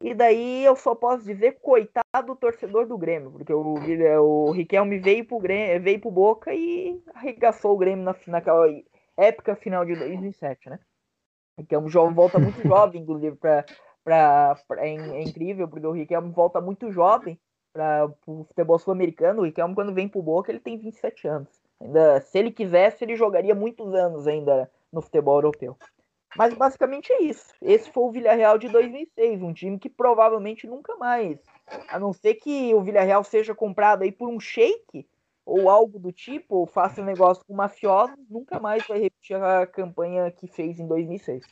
[0.00, 3.74] e daí eu só posso dizer, coitado do torcedor do Grêmio, porque o,
[4.20, 8.66] o Riquelme veio pro, Grêmio, veio pro Boca e arregaçou o Grêmio na, naquela
[9.16, 10.78] época final de 2007, né?
[11.58, 13.64] Riquelme volta muito jovem, inclusive, pra,
[14.04, 17.38] pra, pra é, é, incrível, porque o Riquelme volta muito jovem
[17.72, 19.42] para o futebol sul-americano.
[19.42, 21.60] O Riquelme, quando vem pro Boca, ele tem 27 anos.
[21.80, 25.76] Ainda, se ele quisesse, ele jogaria muitos anos ainda no futebol europeu.
[26.36, 27.54] Mas basicamente é isso.
[27.62, 31.38] Esse foi o Villarreal de 2006, um time que provavelmente nunca mais,
[31.88, 35.06] a não ser que o Villarreal seja comprado aí por um shake
[35.44, 39.66] ou algo do tipo, ou faça um negócio com mafiosos, nunca mais vai repetir a
[39.66, 41.42] campanha que fez em 2006.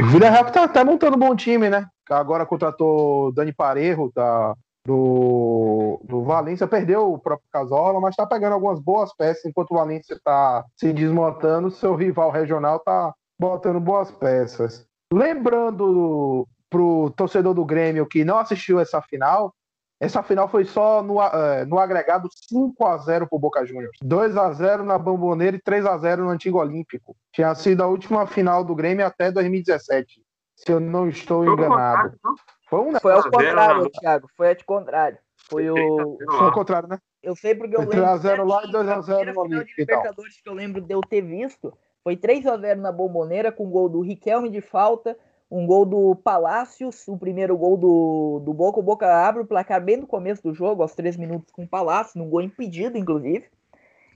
[0.00, 1.86] O Villarreal tá, tá montando um bom time, né?
[2.08, 4.54] Agora contratou Dani Parejo, tá
[4.86, 9.76] do, do Valência, perdeu o próprio Casola, mas está pegando algumas boas peças, enquanto o
[9.76, 14.86] Valência está se desmontando, seu rival regional está botando boas peças.
[15.12, 19.54] Lembrando pro torcedor do Grêmio que não assistiu essa final,
[20.00, 23.96] Essa final foi só no, uh, no agregado 5 a 0 pro Boca Juniors.
[24.02, 27.16] 2 a 0 na Bamboneira e 3 a 0 no Antigo Olímpico.
[27.32, 30.20] Tinha sido a última final do Grêmio até 2017,
[30.56, 32.12] se eu não estou enganado.
[32.66, 32.98] Foi, um...
[32.98, 34.28] foi ao contrário, Thiago.
[34.36, 35.18] Foi ao contrário.
[35.48, 36.16] Foi o.
[36.18, 36.98] Foi ao contrário, né?
[37.22, 37.96] Eu sei porque eu lembro.
[37.96, 39.80] 3x0 lá e 2x0 no Olímpico.
[39.80, 44.00] Libertadores que eu lembro de eu ter visto foi 3x0 na Bomboneira com gol do
[44.00, 45.16] Riquelme de falta
[45.50, 48.80] um gol do Palácios, o primeiro gol do, do Boca.
[48.80, 51.68] O Boca abre o placar bem no começo do jogo, aos três minutos com o
[51.68, 53.44] Palácio, num gol impedido, inclusive.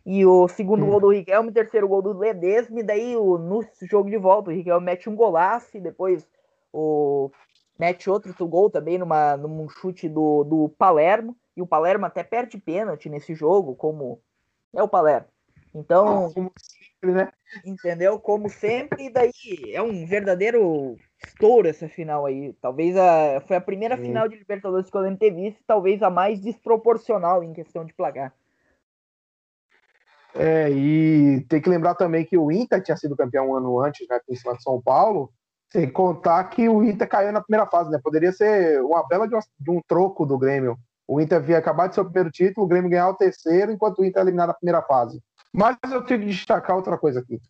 [0.05, 0.91] E o segundo hum.
[0.91, 4.53] gol do Riquelme, terceiro gol do Ledesma, e daí o, no jogo de volta o
[4.53, 6.27] Riquelme mete um golaço e depois
[6.73, 7.31] o,
[7.79, 11.37] mete outro gol também numa, num chute do, do Palermo.
[11.57, 14.20] E o Palermo até perde pênalti nesse jogo, como
[14.74, 15.29] é o Palermo.
[15.74, 17.33] Então, como sempre, né?
[17.64, 18.18] Entendeu?
[18.18, 19.33] Como sempre, e daí
[19.72, 22.53] é um verdadeiro estouro essa final aí.
[22.55, 24.05] Talvez a, foi a primeira Sim.
[24.05, 27.93] final de Libertadores que eu lembro ter visto, talvez a mais desproporcional em questão de
[27.93, 28.33] placar.
[30.35, 34.07] É, e tem que lembrar também que o Inter tinha sido campeão um ano antes,
[34.09, 35.33] né, em cima de São Paulo,
[35.71, 37.99] sem contar que o Inter caiu na primeira fase, né?
[38.03, 40.79] Poderia ser uma bela de, uma, de um troco do Grêmio.
[41.07, 44.01] O Inter havia acabado de ser o primeiro título, o Grêmio ganhar o terceiro, enquanto
[44.01, 45.23] o Inter eliminar na primeira fase.
[45.53, 47.41] Mas eu tenho que destacar outra coisa aqui.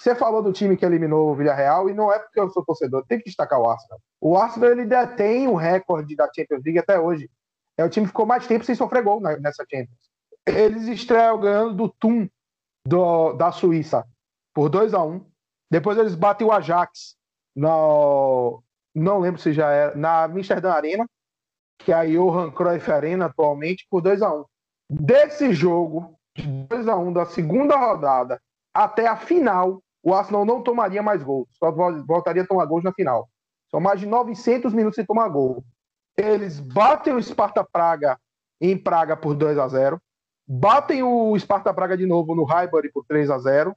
[0.00, 3.04] Você falou do time que eliminou o Villarreal e não é porque eu sou torcedor,
[3.06, 4.00] tem que destacar o Arsenal.
[4.20, 7.28] O Arsenal ele detém o recorde da Champions League até hoje.
[7.76, 9.98] É o time que ficou mais tempo sem sofrer gol nessa Champions.
[10.46, 12.28] Eles estreiam ganhando do Tum
[12.86, 14.04] do, da Suíça
[14.54, 15.26] por 2 a 1 um.
[15.70, 17.17] Depois eles batem o Ajax
[17.58, 18.62] no,
[18.94, 21.04] não lembro se já era na Amsterdã Arena,
[21.78, 24.44] que é a Johan Cruyff Arena atualmente por 2 a 1 um.
[24.88, 28.40] Desse jogo de 2 a 1 um, da segunda rodada
[28.72, 32.92] até a final, o Arsenal não tomaria mais gols, só voltaria a tomar gols na
[32.92, 33.28] final.
[33.70, 35.64] São mais de 900 minutos sem tomar gol.
[36.16, 38.18] Eles batem o Sparta Praga
[38.60, 40.00] em Praga por 2 a 0
[40.46, 43.76] batem o Sparta Praga de novo no Highbury por 3 a 0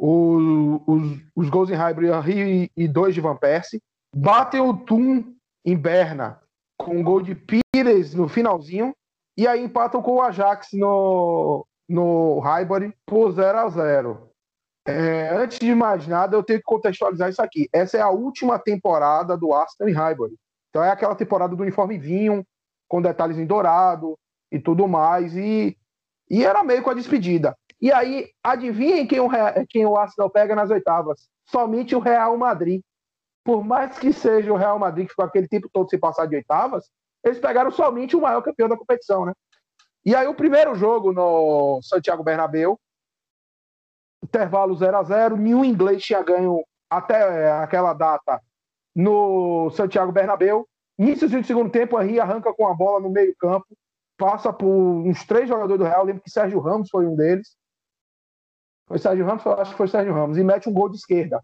[0.00, 3.82] os, os gols em Highbury e, e dois de Van Persie,
[4.14, 5.34] batem o Tum
[5.64, 6.40] em Berna
[6.78, 8.94] com um gol de Pires no finalzinho
[9.36, 14.30] e aí empatam com o Ajax no, no Highbury por 0 a 0
[14.86, 17.68] é, antes de mais nada, eu tenho que contextualizar isso aqui.
[17.72, 20.34] Essa é a última temporada do Arsenal em Highbury.
[20.70, 22.44] Então é aquela temporada do uniforme vinho,
[22.88, 24.18] com detalhes em dourado
[24.50, 25.36] e tudo mais.
[25.36, 25.76] E,
[26.30, 27.54] e era meio com a despedida.
[27.80, 29.28] E aí, adivinhem quem o,
[29.68, 31.28] quem o Arsenal pega nas oitavas?
[31.46, 32.82] Somente o Real Madrid.
[33.42, 36.36] Por mais que seja o Real Madrid que ficou aquele tempo todo sem passar de
[36.36, 36.90] oitavas,
[37.24, 39.32] eles pegaram somente o maior campeão da competição, né?
[40.04, 42.78] E aí o primeiro jogo no Santiago Bernabéu
[44.22, 48.40] intervalo 0 a 0 nenhum inglês tinha ganho até é, aquela data
[48.94, 50.66] no Santiago Bernabéu.
[50.98, 53.66] Início do segundo tempo, a Henry arranca com a bola no meio campo,
[54.18, 57.56] passa por uns três jogadores do Real, lembro que Sérgio Ramos foi um deles.
[58.90, 59.46] Foi Sérgio Ramos?
[59.46, 60.36] Acho que foi Sérgio Ramos.
[60.36, 61.40] E mete um gol de esquerda.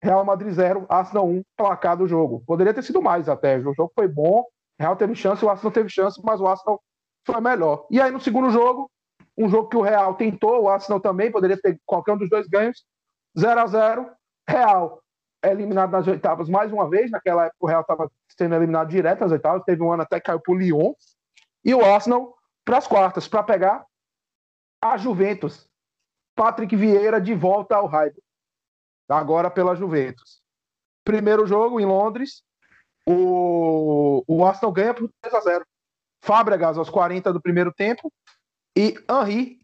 [0.00, 2.44] Real Madrid 0, Arsenal 1, placar do jogo.
[2.46, 3.58] Poderia ter sido mais até.
[3.58, 4.44] O jogo foi bom,
[4.78, 6.80] Real teve chance, o Arsenal teve chance, mas o Arsenal
[7.26, 7.86] foi melhor.
[7.90, 8.88] E aí no segundo jogo,
[9.36, 12.46] um jogo que o Real tentou, o Arsenal também poderia ter qualquer um dos dois
[12.46, 12.84] ganhos.
[13.38, 14.10] 0 a 0
[14.48, 15.02] Real
[15.42, 17.10] é eliminado nas oitavas mais uma vez.
[17.10, 19.64] Naquela época o Real estava sendo eliminado direto nas oitavas.
[19.64, 20.92] Teve um ano até que caiu para o Lyon.
[21.64, 22.32] E o Arsenal
[22.64, 23.84] para as quartas, para pegar
[24.80, 25.69] a Juventus.
[26.40, 28.22] Patrick Vieira de volta ao Highbury.
[29.06, 30.40] Agora pela Juventus.
[31.04, 32.42] Primeiro jogo em Londres.
[33.06, 35.66] O, o Arsenal ganha por 3 a 0
[36.22, 38.10] Fábregas aos 40 do primeiro tempo
[38.74, 39.58] e Henry,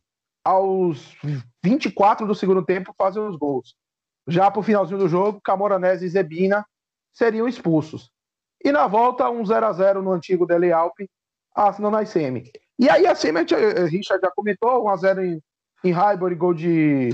[0.45, 1.17] aos
[1.65, 3.75] 24 do segundo tempo, fazem os gols.
[4.29, 6.63] Já para o finalzinho do jogo, Camoranese e Zebina
[7.11, 8.11] seriam expulsos.
[8.63, 11.09] E na volta, um 0 a 0 no antigo Dele Alpe,
[11.55, 12.51] Arsenal na semi.
[12.79, 15.43] E aí a semi, a Richard já comentou, 1 a 0 em,
[15.87, 17.11] em Highbury, gol de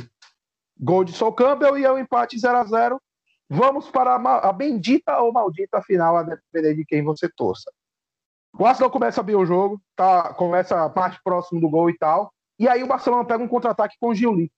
[0.79, 3.03] gol de Sol Campbell e é um empate 0 a 0
[3.49, 7.71] Vamos para a, a bendita ou maldita final, a depender de quem você torça.
[8.59, 12.33] O Arsenal começa a abrir o jogo, tá, começa mais próximo do gol e tal.
[12.59, 14.51] E aí o Barcelona pega um contra-ataque com o Giuli.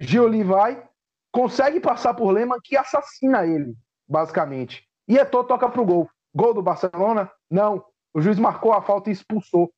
[0.00, 0.82] Giuli vai,
[1.30, 3.76] consegue passar por Lema, que assassina ele,
[4.08, 4.84] basicamente.
[5.06, 6.10] E Eto'o toca pro gol.
[6.34, 7.30] Gol do Barcelona?
[7.48, 7.84] Não.
[8.12, 9.72] O juiz marcou a falta e expulsou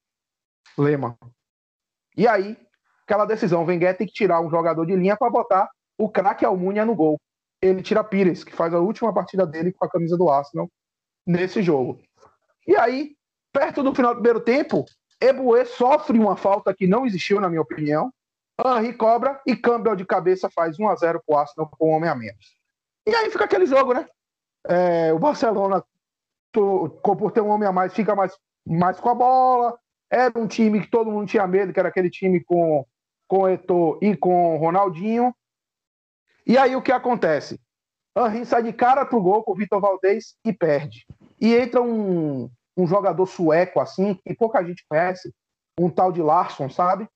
[0.79, 1.19] Lema.
[2.17, 2.57] E aí,
[3.07, 6.85] aquela decisão, Wenger tem que tirar um jogador de linha para botar o craque Almunia
[6.85, 7.21] no gol.
[7.63, 10.69] Ele tira Pires, que faz a última partida dele com a camisa do Arsenal
[11.27, 12.01] nesse jogo.
[12.67, 13.17] E aí,
[13.53, 14.85] perto do final do primeiro tempo,
[15.21, 18.13] Eboué sofre uma falta que não existiu, na minha opinião.
[18.59, 22.09] Henry cobra e Campbell de cabeça faz 1 a 0 pro Arsenal com um homem
[22.09, 22.57] a menos.
[23.07, 24.07] E aí fica aquele jogo, né?
[24.67, 25.85] É, o Barcelona
[26.53, 29.79] por ter um homem a mais, fica mais, mais com a bola.
[30.11, 32.87] Era um time que todo mundo tinha medo, que era aquele time com,
[33.27, 35.35] com Eto'o e com Ronaldinho.
[36.47, 37.61] E aí o que acontece?
[38.17, 41.07] Henry sai de cara pro gol com o Vitor Valdez e perde.
[41.41, 45.35] E entra um, um jogador sueco assim, que pouca gente conhece,
[45.79, 47.09] um tal de Larson, sabe?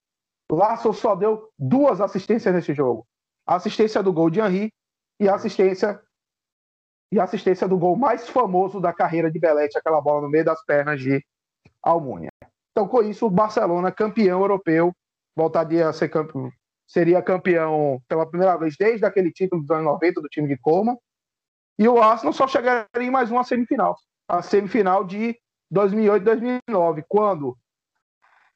[0.51, 3.07] Larson só deu duas assistências nesse jogo.
[3.47, 4.73] A assistência do gol de Henry
[5.21, 6.01] e a assistência
[7.11, 10.45] e a assistência do gol mais famoso da carreira de Belete, aquela bola no meio
[10.45, 11.25] das pernas de
[11.83, 12.29] Almunia.
[12.71, 14.95] Então, com isso, o Barcelona, campeão europeu,
[15.39, 16.51] voltaria a ser campeão,
[16.85, 20.99] seria campeão pela primeira vez desde aquele título dos anos 90 do time de Coma.
[21.79, 25.39] E o Arsenal só chegaria em mais uma semifinal, a semifinal de
[25.73, 27.57] 2008-2009, quando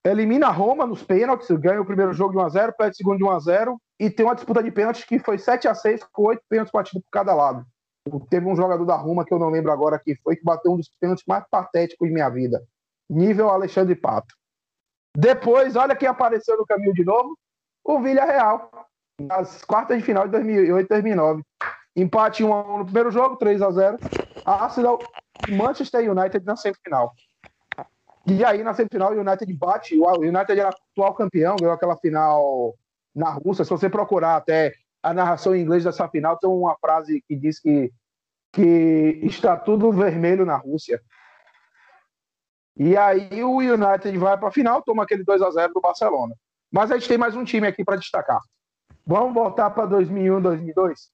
[0.04, 3.24] elimina a Roma nos pênaltis, ganha o primeiro jogo de 1x0, perde o segundo de
[3.24, 7.10] 1x0, e tem uma disputa de pênaltis que foi 7x6, com 8 pênaltis batidos por
[7.12, 7.64] cada lado.
[8.28, 10.76] Teve um jogador da Roma, que eu não lembro agora que foi, que bateu um
[10.78, 12.60] dos pênaltis mais patéticos de minha vida.
[13.08, 14.34] Nível Alexandre Pato.
[15.16, 17.38] Depois, olha quem apareceu no caminho de novo,
[17.84, 18.70] o Villarreal,
[19.20, 21.42] nas quartas de final de 2008 2009.
[21.94, 23.98] Empate 1 a 1 no primeiro jogo, 3 a 0.
[24.44, 24.98] Arsenal
[25.46, 27.12] e Manchester United na semifinal.
[28.26, 29.98] E aí, na semifinal, o United bate.
[29.98, 32.74] O United era atual campeão, ganhou aquela final
[33.14, 33.64] na Rússia.
[33.64, 37.60] Se você procurar até a narração em inglês dessa final, tem uma frase que diz
[37.60, 37.92] que,
[38.52, 41.02] que está tudo vermelho na Rússia.
[42.76, 46.34] E aí o United vai para a final, toma aquele 2 a 0 do Barcelona.
[46.70, 48.40] Mas a gente tem mais um time aqui para destacar.
[49.06, 51.10] Vamos voltar para 2001, 2002?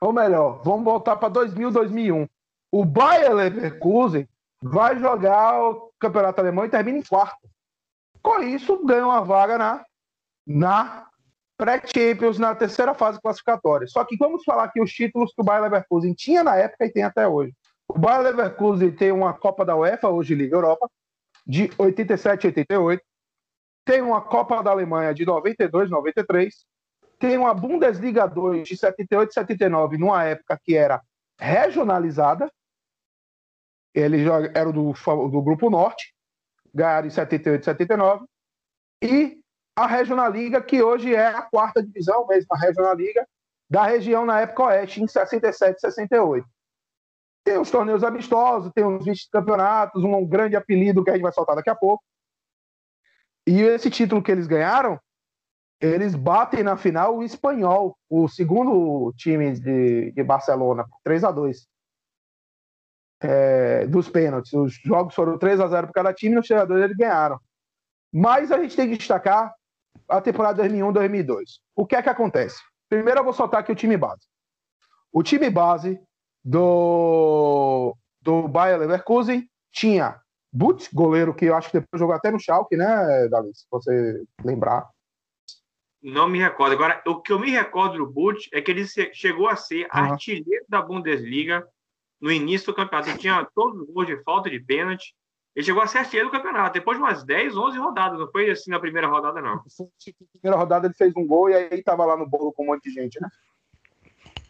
[0.00, 2.26] Ou melhor, vamos voltar para 2000, 2001.
[2.72, 4.28] O Bayer Leverkusen
[4.62, 7.48] vai jogar o Campeonato Alemão e termina em quarto.
[8.22, 9.84] Com isso, ganha uma vaga na,
[10.46, 11.06] na
[11.56, 13.86] pré-Champions, na terceira fase classificatória.
[13.86, 16.92] Só que vamos falar aqui os títulos que o Bayer Leverkusen tinha na época e
[16.92, 17.54] tem até hoje.
[17.88, 20.90] O Bayer Leverkusen tem uma Copa da UEFA, hoje Liga Europa,
[21.46, 23.02] de 87 e 88
[23.86, 26.66] tem uma Copa da Alemanha de 92, 93,
[27.20, 31.00] tem uma Bundesliga 2 de 78 e 79, numa época que era
[31.38, 32.50] regionalizada.
[33.94, 36.12] Ele era do, do Grupo Norte,
[36.74, 38.26] ganharam em 78 e 79.
[39.02, 39.40] E
[39.76, 43.26] a Regional Liga, que hoje é a quarta divisão, mesmo a Regional Liga,
[43.70, 46.46] da região na época oeste, em 67 e 68.
[47.46, 51.54] Tem os torneios amistosos, tem os vice-campeonatos, um grande apelido que a gente vai soltar
[51.54, 52.02] daqui a pouco.
[53.46, 54.98] E esse título que eles ganharam,
[55.80, 61.68] eles batem na final o espanhol, o segundo time de, de Barcelona, 3 a 2
[63.22, 64.52] é, dos pênaltis.
[64.52, 67.38] Os jogos foram 3 a 0 para cada time, nos treinadores eles ganharam.
[68.12, 69.54] Mas a gente tem que destacar
[70.08, 71.60] a temporada 2001-2002.
[71.76, 72.60] O que é que acontece?
[72.88, 74.26] Primeiro eu vou soltar aqui o time base.
[75.12, 76.00] O time base
[76.46, 80.20] do, do Bayer Leverkusen tinha
[80.52, 83.50] Butch, goleiro que eu acho que depois jogou até no Schalke, né, Davi?
[83.52, 84.88] Se você lembrar.
[86.00, 86.72] Não me recordo.
[86.72, 89.88] Agora, o que eu me recordo do Butch é que ele chegou a ser uhum.
[89.92, 91.66] artilheiro da Bundesliga
[92.20, 93.10] no início do campeonato.
[93.10, 95.14] Ele tinha todos os gols de falta de pênalti.
[95.54, 98.20] Ele chegou a ser artilheiro do campeonato, depois de umas 10, 11 rodadas.
[98.20, 99.56] Não foi assim na primeira rodada, não.
[99.56, 99.62] Na
[100.32, 102.84] primeira rodada ele fez um gol e aí tava lá no bolo com um monte
[102.84, 103.28] de gente, né?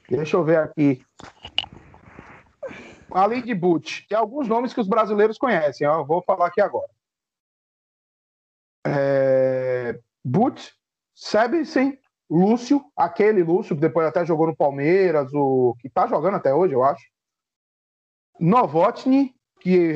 [0.09, 1.03] Deixa eu ver aqui
[3.11, 5.87] além de Butch, tem alguns nomes que os brasileiros conhecem.
[5.87, 6.91] Eu vou falar aqui agora.
[8.87, 9.99] É...
[10.25, 10.71] Butch,
[11.15, 11.99] Sebsen,
[12.29, 16.75] Lúcio, aquele Lúcio que depois até jogou no Palmeiras, o que tá jogando até hoje,
[16.75, 17.05] eu acho.
[18.39, 19.95] Novotny, que,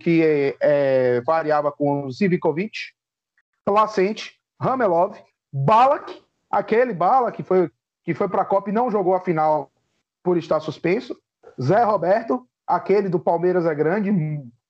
[0.00, 2.78] que é, é, variava com Zivkovic,
[3.64, 5.16] Placente, Ramelov,
[5.52, 7.70] Balak, aquele Balak que foi,
[8.04, 9.70] que foi para a Copa e não jogou a final
[10.22, 11.20] por estar suspenso,
[11.60, 14.10] Zé Roberto, aquele do Palmeiras é grande,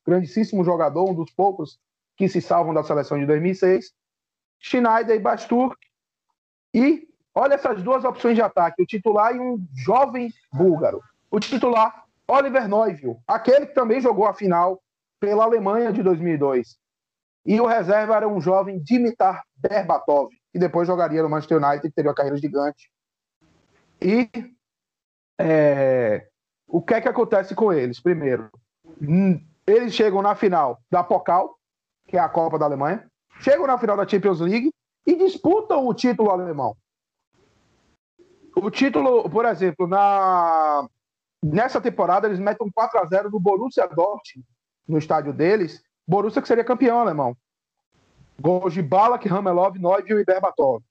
[0.04, 1.78] grandíssimo jogador, um dos poucos
[2.16, 3.92] que se salvam da seleção de 2006.
[4.58, 5.76] Schneider e Basturk.
[6.74, 11.00] E olha essas duas opções de ataque, o titular e um jovem búlgaro.
[11.30, 14.82] O titular, Oliver Neuville, aquele que também jogou a final
[15.20, 16.76] pela Alemanha de 2002.
[17.46, 22.10] E o reserva era um jovem Dimitar Berbatov, que depois jogaria no Manchester United teria
[22.10, 22.90] uma carreira gigante.
[24.00, 24.28] E
[25.38, 26.28] é,
[26.72, 28.00] o que é que acontece com eles?
[28.00, 28.50] Primeiro,
[29.66, 31.58] eles chegam na final da Pokal,
[32.08, 33.06] que é a Copa da Alemanha,
[33.40, 34.72] chegam na final da Champions League
[35.06, 36.74] e disputam o título alemão.
[38.56, 40.88] O título, por exemplo, na
[41.44, 44.46] nessa temporada eles metem um 4 a 0 no Borussia Dortmund
[44.88, 47.36] no estádio deles, Borussia que seria campeão alemão.
[48.40, 50.82] Gols de Balak, Ramelov, Neuville e Berbatov.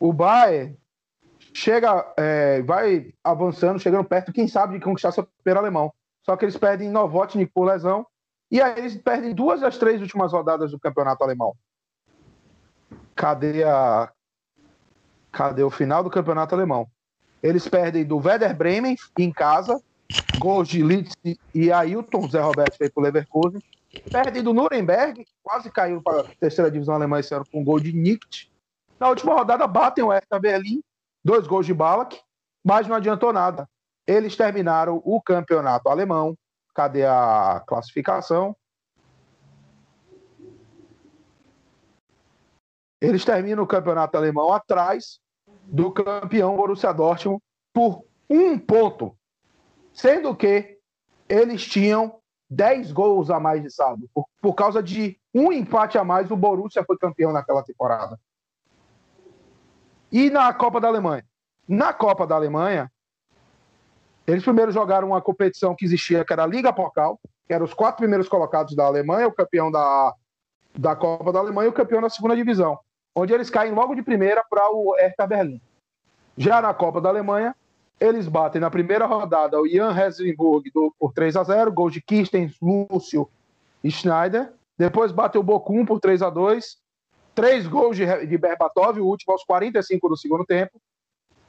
[0.00, 0.76] O Bayern
[1.52, 5.92] chega, é, vai avançando, chegando perto, quem sabe, de conquistar seu primeiro alemão.
[6.22, 8.06] só que eles perdem Novotny por lesão,
[8.50, 11.54] e aí eles perdem duas das três últimas rodadas do campeonato alemão.
[13.14, 14.10] Cadê a.
[15.30, 16.88] Cadê o final do campeonato alemão?
[17.42, 19.80] Eles perdem do Werder Bremen em casa,
[20.38, 21.14] gols de Litz
[21.54, 23.60] e Ailton, Zé Roberto feito pro Leverkusen.
[24.10, 27.92] Perdem do Nuremberg, quase caiu para a terceira divisão alemã esse ano com gol de
[27.92, 28.50] Nikt.
[28.98, 30.82] Na última rodada batem o Hertha Berlim,
[31.24, 32.18] dois gols de Balak,
[32.64, 33.68] mas não adiantou nada.
[34.06, 36.36] Eles terminaram o campeonato alemão.
[36.74, 38.56] Cadê a classificação?
[43.00, 45.20] Eles terminam o campeonato alemão atrás
[45.64, 47.42] do campeão Borussia Dortmund
[47.72, 49.16] por um ponto,
[49.92, 50.78] sendo que
[51.28, 52.18] eles tinham
[52.50, 54.08] 10 gols a mais de saldo.
[54.12, 58.18] Por, por causa de um empate a mais, o Borussia foi campeão naquela temporada.
[60.10, 61.24] E na Copa da Alemanha?
[61.68, 62.90] Na Copa da Alemanha,
[64.26, 67.74] eles primeiro jogaram uma competição que existia, que era a Liga Pokal, que eram os
[67.74, 70.14] quatro primeiros colocados da Alemanha, o campeão da,
[70.76, 72.78] da Copa da Alemanha e o campeão da segunda divisão,
[73.14, 75.60] onde eles caem logo de primeira para o Hertha Berlim.
[76.36, 77.54] Já na Copa da Alemanha,
[78.00, 82.54] eles batem na primeira rodada o Jan Hessenburg por 3 a 0 gol de Kirsten,
[82.62, 83.28] Lúcio
[83.82, 84.52] e Schneider.
[84.76, 86.78] Depois bateu o Bochum por 3 a 2
[87.38, 90.82] Três gols de, de Berbatov, o último aos 45 do segundo tempo.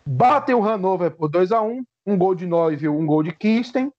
[0.06, 3.92] Batem o Hannover por 2 a 1 um gol de Neuville, um gol de Kirsten.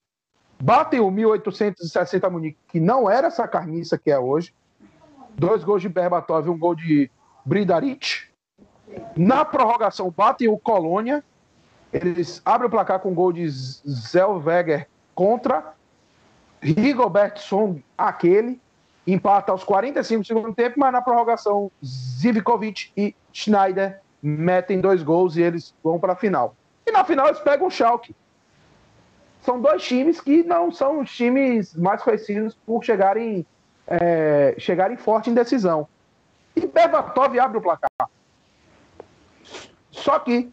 [0.63, 4.53] Batem o 1860 Munique, que não era essa carniça que é hoje.
[5.37, 7.11] Dois gols de Berbatov, um gol de
[7.43, 8.21] Bridaric.
[9.17, 11.21] Na prorrogação, batem o Colônia.
[11.91, 15.73] Eles abrem o placar com gol de Zellweger contra.
[16.61, 18.61] Rigobert Song, aquele.
[19.05, 25.35] Empata aos 45 do segundo tempo, mas na prorrogação, Zivkovic e Schneider metem dois gols
[25.35, 26.55] e eles vão para a final.
[26.85, 28.15] E na final eles pegam o Schalke.
[29.41, 33.45] São dois times que não são os times mais conhecidos por chegarem,
[33.87, 35.87] é, chegarem forte em decisão.
[36.55, 37.89] E Berbatov abre o placar.
[39.89, 40.51] Só que,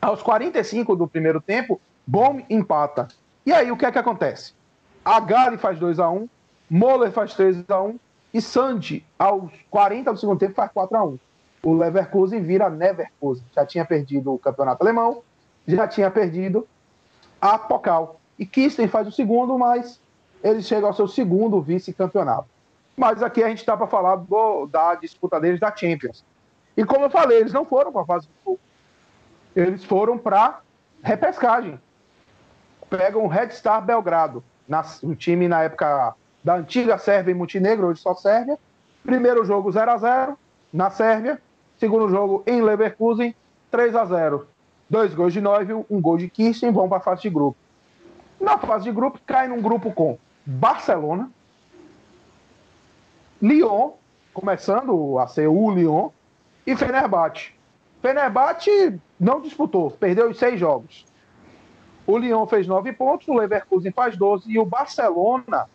[0.00, 3.08] aos 45 do primeiro tempo, Bom empata.
[3.46, 4.54] E aí, o que é que acontece?
[5.04, 6.28] A Gali faz 2 a 1
[6.72, 8.00] Moller faz 3 a 1
[8.32, 11.18] e Sandy, aos 40 do segundo tempo, faz 4 a 1
[11.62, 13.44] O Leverkusen vira Neverkusen.
[13.54, 15.22] Já tinha perdido o campeonato alemão,
[15.68, 16.66] já tinha perdido
[17.38, 18.18] a Pokal.
[18.38, 20.00] E Kirsten faz o segundo, mas
[20.42, 22.48] ele chega ao seu segundo vice-campeonato.
[22.96, 26.24] Mas aqui a gente está para falar do, da disputa deles da Champions.
[26.74, 28.60] E como eu falei, eles não foram para a fase do grupo.
[29.54, 30.60] Eles foram para
[31.02, 31.78] repescagem.
[32.88, 37.86] Pegam o Red Star Belgrado, na, um time na época da antiga Sérvia e Montenegro,
[37.86, 38.58] hoje só Sérvia.
[39.02, 40.38] Primeiro jogo 0 a 0
[40.72, 41.40] na Sérvia.
[41.78, 43.34] Segundo jogo em Leverkusen,
[43.70, 44.46] 3 a 0
[44.88, 47.56] Dois gols de Neuville, um gol de Kirsten, vão para a fase de grupo.
[48.38, 51.30] Na fase de grupo, cai num grupo com Barcelona,
[53.40, 53.92] Lyon,
[54.34, 56.10] começando a ser o Lyon,
[56.66, 57.52] e Fenerbahçe.
[58.02, 61.06] Fenerbahçe não disputou, perdeu os seis jogos.
[62.06, 65.68] O Lyon fez nove pontos, o Leverkusen faz 12 e o Barcelona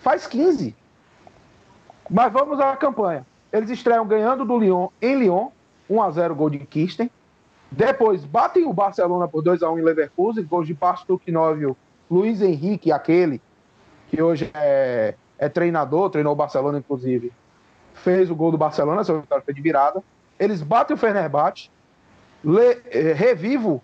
[0.00, 0.74] faz 15.
[2.10, 3.24] Mas vamos à campanha.
[3.52, 5.48] Eles estreiam ganhando do Lyon em Lyon,
[5.88, 7.10] 1 a 0 gol de Kirsten.
[7.70, 11.76] Depois batem o Barcelona por 2 a 1 em Leverkusen, gols de Pastuk Novio,
[12.10, 13.40] Luiz Henrique, aquele
[14.08, 17.32] que hoje é, é treinador, treinou o Barcelona inclusive.
[17.94, 20.02] Fez o gol do Barcelona, seu vitória foi de virada.
[20.38, 21.70] Eles batem o Fenerbahçe,
[22.42, 23.82] le, eh, revivo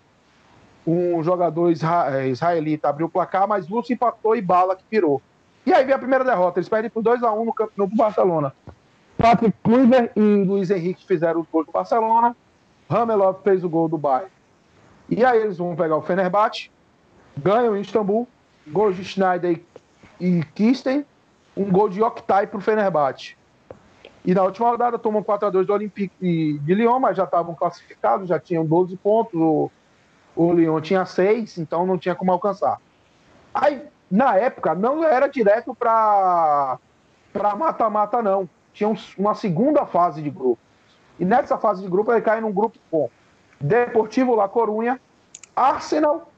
[0.85, 5.21] um jogador isra, eh, israelita abriu o placar, mas Lúcio empatou e Bala que virou.
[5.67, 6.59] E aí vem a primeira derrota.
[6.59, 8.53] Eles perdem por 2x1 no campo no Barcelona.
[9.17, 12.33] Patrick Kluivert e Luiz Henrique fizeram os gols do Barcelona.
[12.89, 14.31] Ramelov fez o gol do Bayern.
[15.09, 16.71] E aí eles vão pegar o Fenerbahçe,
[17.37, 18.29] ganham em Istambul,
[18.65, 19.61] gol de Schneider
[20.21, 21.05] e Kisten,
[21.55, 23.35] um gol de Oktay para o Fenerbahçe.
[24.23, 28.39] E na última rodada tomam 4x2 do Olympique de Lyon, mas já estavam classificados, já
[28.39, 29.69] tinham 12 pontos, o,
[30.33, 32.79] o Lyon tinha 6, então não tinha como alcançar.
[33.53, 36.79] Aí, na época, não era direto para
[37.57, 38.49] mata-mata, não.
[38.73, 40.59] Tinha uma segunda fase de grupo.
[41.19, 43.09] E nessa fase de grupo ele cai num grupo com
[43.59, 44.99] Deportivo La Corunha,
[45.55, 46.31] Arsenal,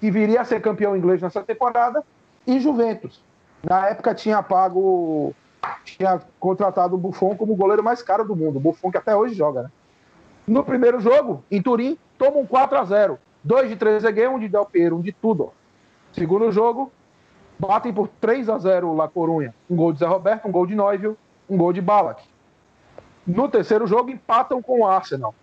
[0.00, 2.04] que viria a ser campeão inglês nessa temporada,
[2.46, 3.22] e Juventus.
[3.62, 5.32] Na época tinha pago,
[5.84, 8.60] tinha contratado o Buffon como o goleiro mais caro do mundo.
[8.60, 9.70] Buffon que até hoje joga, né?
[10.46, 14.48] No primeiro jogo, em Turim, toma um 4 a 0 Dois de Trezeguet, um de
[14.48, 15.52] Del Piero, um de tudo.
[16.12, 16.90] Segundo jogo,
[17.58, 19.54] batem por 3 a 0 La Corunha.
[19.68, 21.16] Um gol de Zé Roberto, um gol de Neuville,
[21.48, 22.22] um gol de Balak.
[23.26, 25.34] No terceiro jogo, empatam com o Arsenal.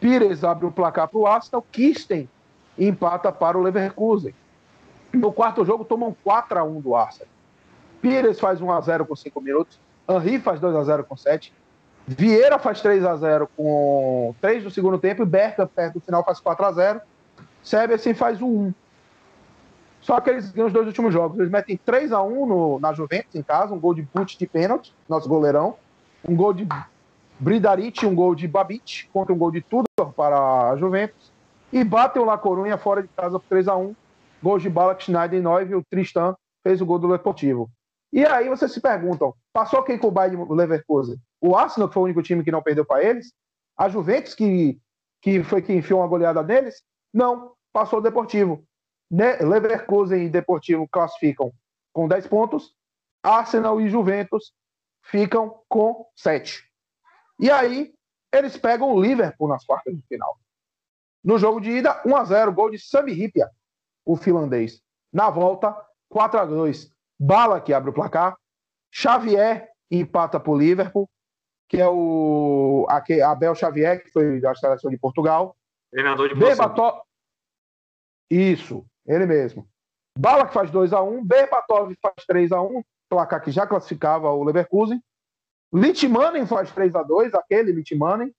[0.00, 2.28] Pires abre o placar para o Arsenal, Kirsten
[2.78, 4.34] empata para o Leverkusen.
[5.12, 7.28] No quarto jogo, tomam 4 a 1 do Arsenal.
[8.00, 9.78] Pires faz 1 a 0 com 5 minutos.
[10.08, 11.52] Henri faz 2 a 0 com 7.
[12.06, 15.22] Vieira faz 3 a 0 com 3 do segundo tempo.
[15.22, 17.00] E Berta, perto do final, faz 4 a 0
[17.62, 18.74] Sérvia, assim, faz o 1.
[20.02, 21.38] Só que eles ganham os dois últimos jogos.
[21.38, 23.72] Eles metem 3 a 1 no, na Juventus, em casa.
[23.72, 25.76] Um gol de put de pênalti, nosso goleirão.
[26.28, 26.68] Um gol de
[27.38, 31.32] Bridaric, um gol de Babit, contra um gol de Tudor para a Juventus.
[31.72, 33.94] E batem o La Corunha fora de casa por 3 a 1
[34.42, 35.74] Gols de Balak, Schneider e 9.
[35.76, 37.70] O Tristan fez o gol do Deportivo.
[38.12, 41.16] E aí vocês se perguntam, passou quem com o Bayern Leverkusen?
[41.40, 43.32] O Arsenal, que foi o único time que não perdeu para eles?
[43.76, 44.78] A Juventus, que,
[45.22, 46.82] que foi quem enfiou uma goleada neles?
[47.12, 48.62] Não, passou o Deportivo.
[49.12, 51.52] Leverkusen e Deportivo classificam
[51.92, 52.74] com 10 pontos,
[53.22, 54.52] Arsenal e Juventus
[55.02, 56.64] ficam com 7.
[57.38, 57.92] E aí,
[58.32, 60.38] eles pegam o Liverpool nas quartas de final.
[61.22, 63.50] No jogo de ida, 1 a 0 gol de Sami Hipia,
[64.04, 64.80] o finlandês.
[65.12, 65.76] Na volta,
[66.08, 66.90] 4 a 2
[67.20, 68.36] Bala que abre o placar.
[68.90, 71.08] Xavier empata para o Liverpool,
[71.68, 72.84] que é o
[73.24, 75.56] Abel Xavier, que foi da seleção de Portugal.
[75.92, 77.02] Treinador de Berbatov.
[78.28, 79.68] Isso, ele mesmo.
[80.18, 84.30] Bala que faz 2 a 1 Berbatov faz 3 a 1 placar que já classificava
[84.30, 85.02] o Leverkusen.
[85.72, 88.34] Litmanen faz 3 a 2 aquele Litmanen.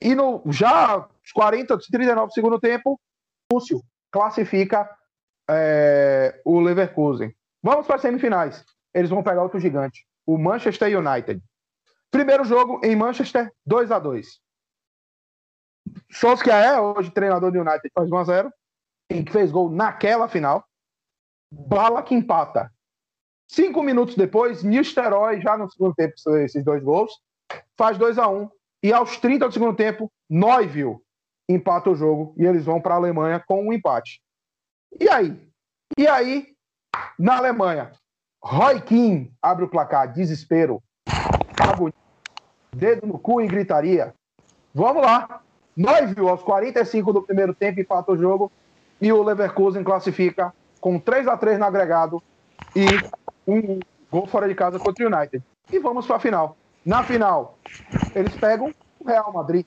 [0.00, 3.00] E no, já os 40, 39 do segundo tempo,
[3.52, 3.82] Lúcio
[4.12, 4.88] classifica
[5.48, 7.34] é, o Leverkusen.
[7.62, 8.64] Vamos para as semifinais.
[8.94, 11.42] Eles vão pegar outro gigante, o Manchester United.
[12.10, 14.40] Primeiro jogo em Manchester, 2 a 2
[16.10, 18.52] Solskjaer, hoje treinador do United, faz 1 a 0
[19.08, 20.64] que fez gol naquela final.
[21.50, 22.70] Bala que empata.
[23.48, 27.12] Cinco minutos depois, Nistelrooy, já no segundo tempo, esses dois gols,
[27.76, 28.50] faz 2 a 1
[28.82, 30.98] E aos 30 do segundo tempo, Neuville
[31.48, 34.20] empata o jogo e eles vão para a Alemanha com um empate.
[34.98, 35.40] E aí?
[35.96, 36.48] E aí,
[37.16, 37.92] na Alemanha,
[38.42, 40.82] Roy Keane abre o placar, desespero,
[41.60, 41.94] agonia,
[42.74, 44.12] dedo no cu e gritaria.
[44.74, 45.42] Vamos lá.
[45.76, 48.50] Neuville, aos 45 do primeiro tempo, empata o jogo
[49.00, 52.22] e o Leverkusen classifica com 3 a 3 no agregado
[52.74, 52.86] e
[53.46, 55.42] um gol fora de casa contra o United.
[55.70, 56.56] E vamos para a final.
[56.84, 57.58] Na final,
[58.14, 59.66] eles pegam o Real Madrid,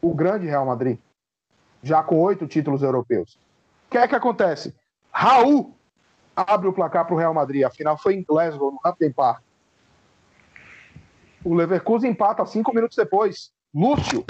[0.00, 0.98] o grande Real Madrid,
[1.82, 3.38] já com oito títulos europeus.
[3.86, 4.74] O que é que acontece?
[5.10, 5.74] Raul
[6.36, 7.64] abre o placar para o Real Madrid.
[7.64, 9.42] A final foi em Glasgow, no Hampden Park.
[11.44, 13.50] O Leverkusen empata cinco minutos depois.
[13.74, 14.24] Lúcio,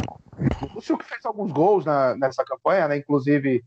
[0.74, 2.96] Lúcio que fez alguns gols na, nessa campanha, né?
[2.96, 3.64] inclusive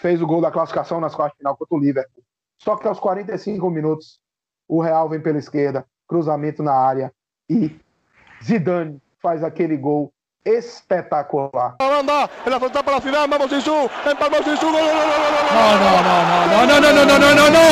[0.00, 2.24] fez o gol da classificação nas quartas de final contra o Liverpool.
[2.58, 4.18] Só que aos 45 minutos,
[4.66, 7.12] o Real vem pela esquerda, cruzamento na área
[7.48, 7.78] e
[8.42, 10.10] Zidane faz aquele gol
[10.44, 11.76] espetacular.
[11.80, 13.50] La frontal para la final, vamos
[14.70, 14.88] gol, gol,
[15.82, 17.66] gol, gol, no, no, no, no, no, no.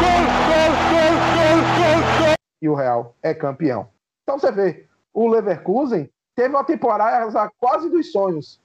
[0.00, 2.34] Gol, gol, gol, gol, gol, gol.
[2.60, 3.88] E o Real é campeão.
[4.24, 8.60] Então você vê, o Leverkusen teve uma temporada quase dos sonhos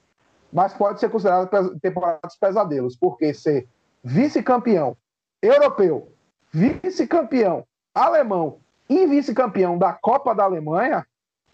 [0.51, 3.67] mas pode ser considerado temporada dos pesadelos, porque ser
[4.03, 4.97] vice-campeão
[5.41, 6.11] europeu,
[6.51, 8.57] vice-campeão alemão
[8.89, 11.05] e vice-campeão da Copa da Alemanha,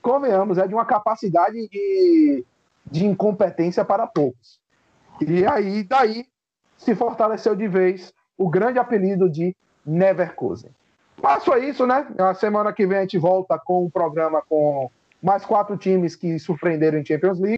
[0.01, 2.45] convenhamos, é de uma capacidade de,
[2.89, 4.59] de incompetência para poucos.
[5.19, 6.25] E aí, daí,
[6.77, 9.55] se fortaleceu de vez o grande apelido de
[9.85, 10.71] Neverkusen.
[11.21, 12.07] Passo a isso, né?
[12.17, 14.91] A semana que vem a gente volta com um programa com
[15.25, 17.57] mais quatro times que surpreenderam em Champions League.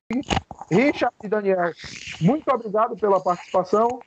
[0.72, 1.74] Richard e Daniel,
[2.22, 4.00] muito obrigado pela participação.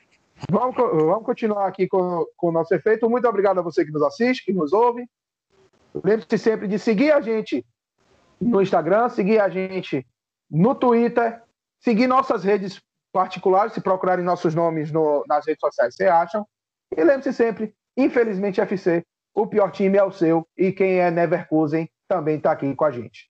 [0.49, 3.07] Vamos, vamos continuar aqui com, com o nosso efeito.
[3.07, 5.07] Muito obrigado a você que nos assiste, que nos ouve.
[5.93, 7.63] Lembre-se sempre de seguir a gente
[8.39, 10.07] no Instagram, seguir a gente
[10.49, 11.43] no Twitter,
[11.79, 12.81] seguir nossas redes
[13.13, 16.47] particulares, se procurarem nossos nomes no, nas redes sociais, você acham.
[16.97, 19.05] E lembre-se sempre, infelizmente, FC,
[19.35, 22.91] o pior time é o seu, e quem é Neverkusen também está aqui com a
[22.91, 23.29] gente.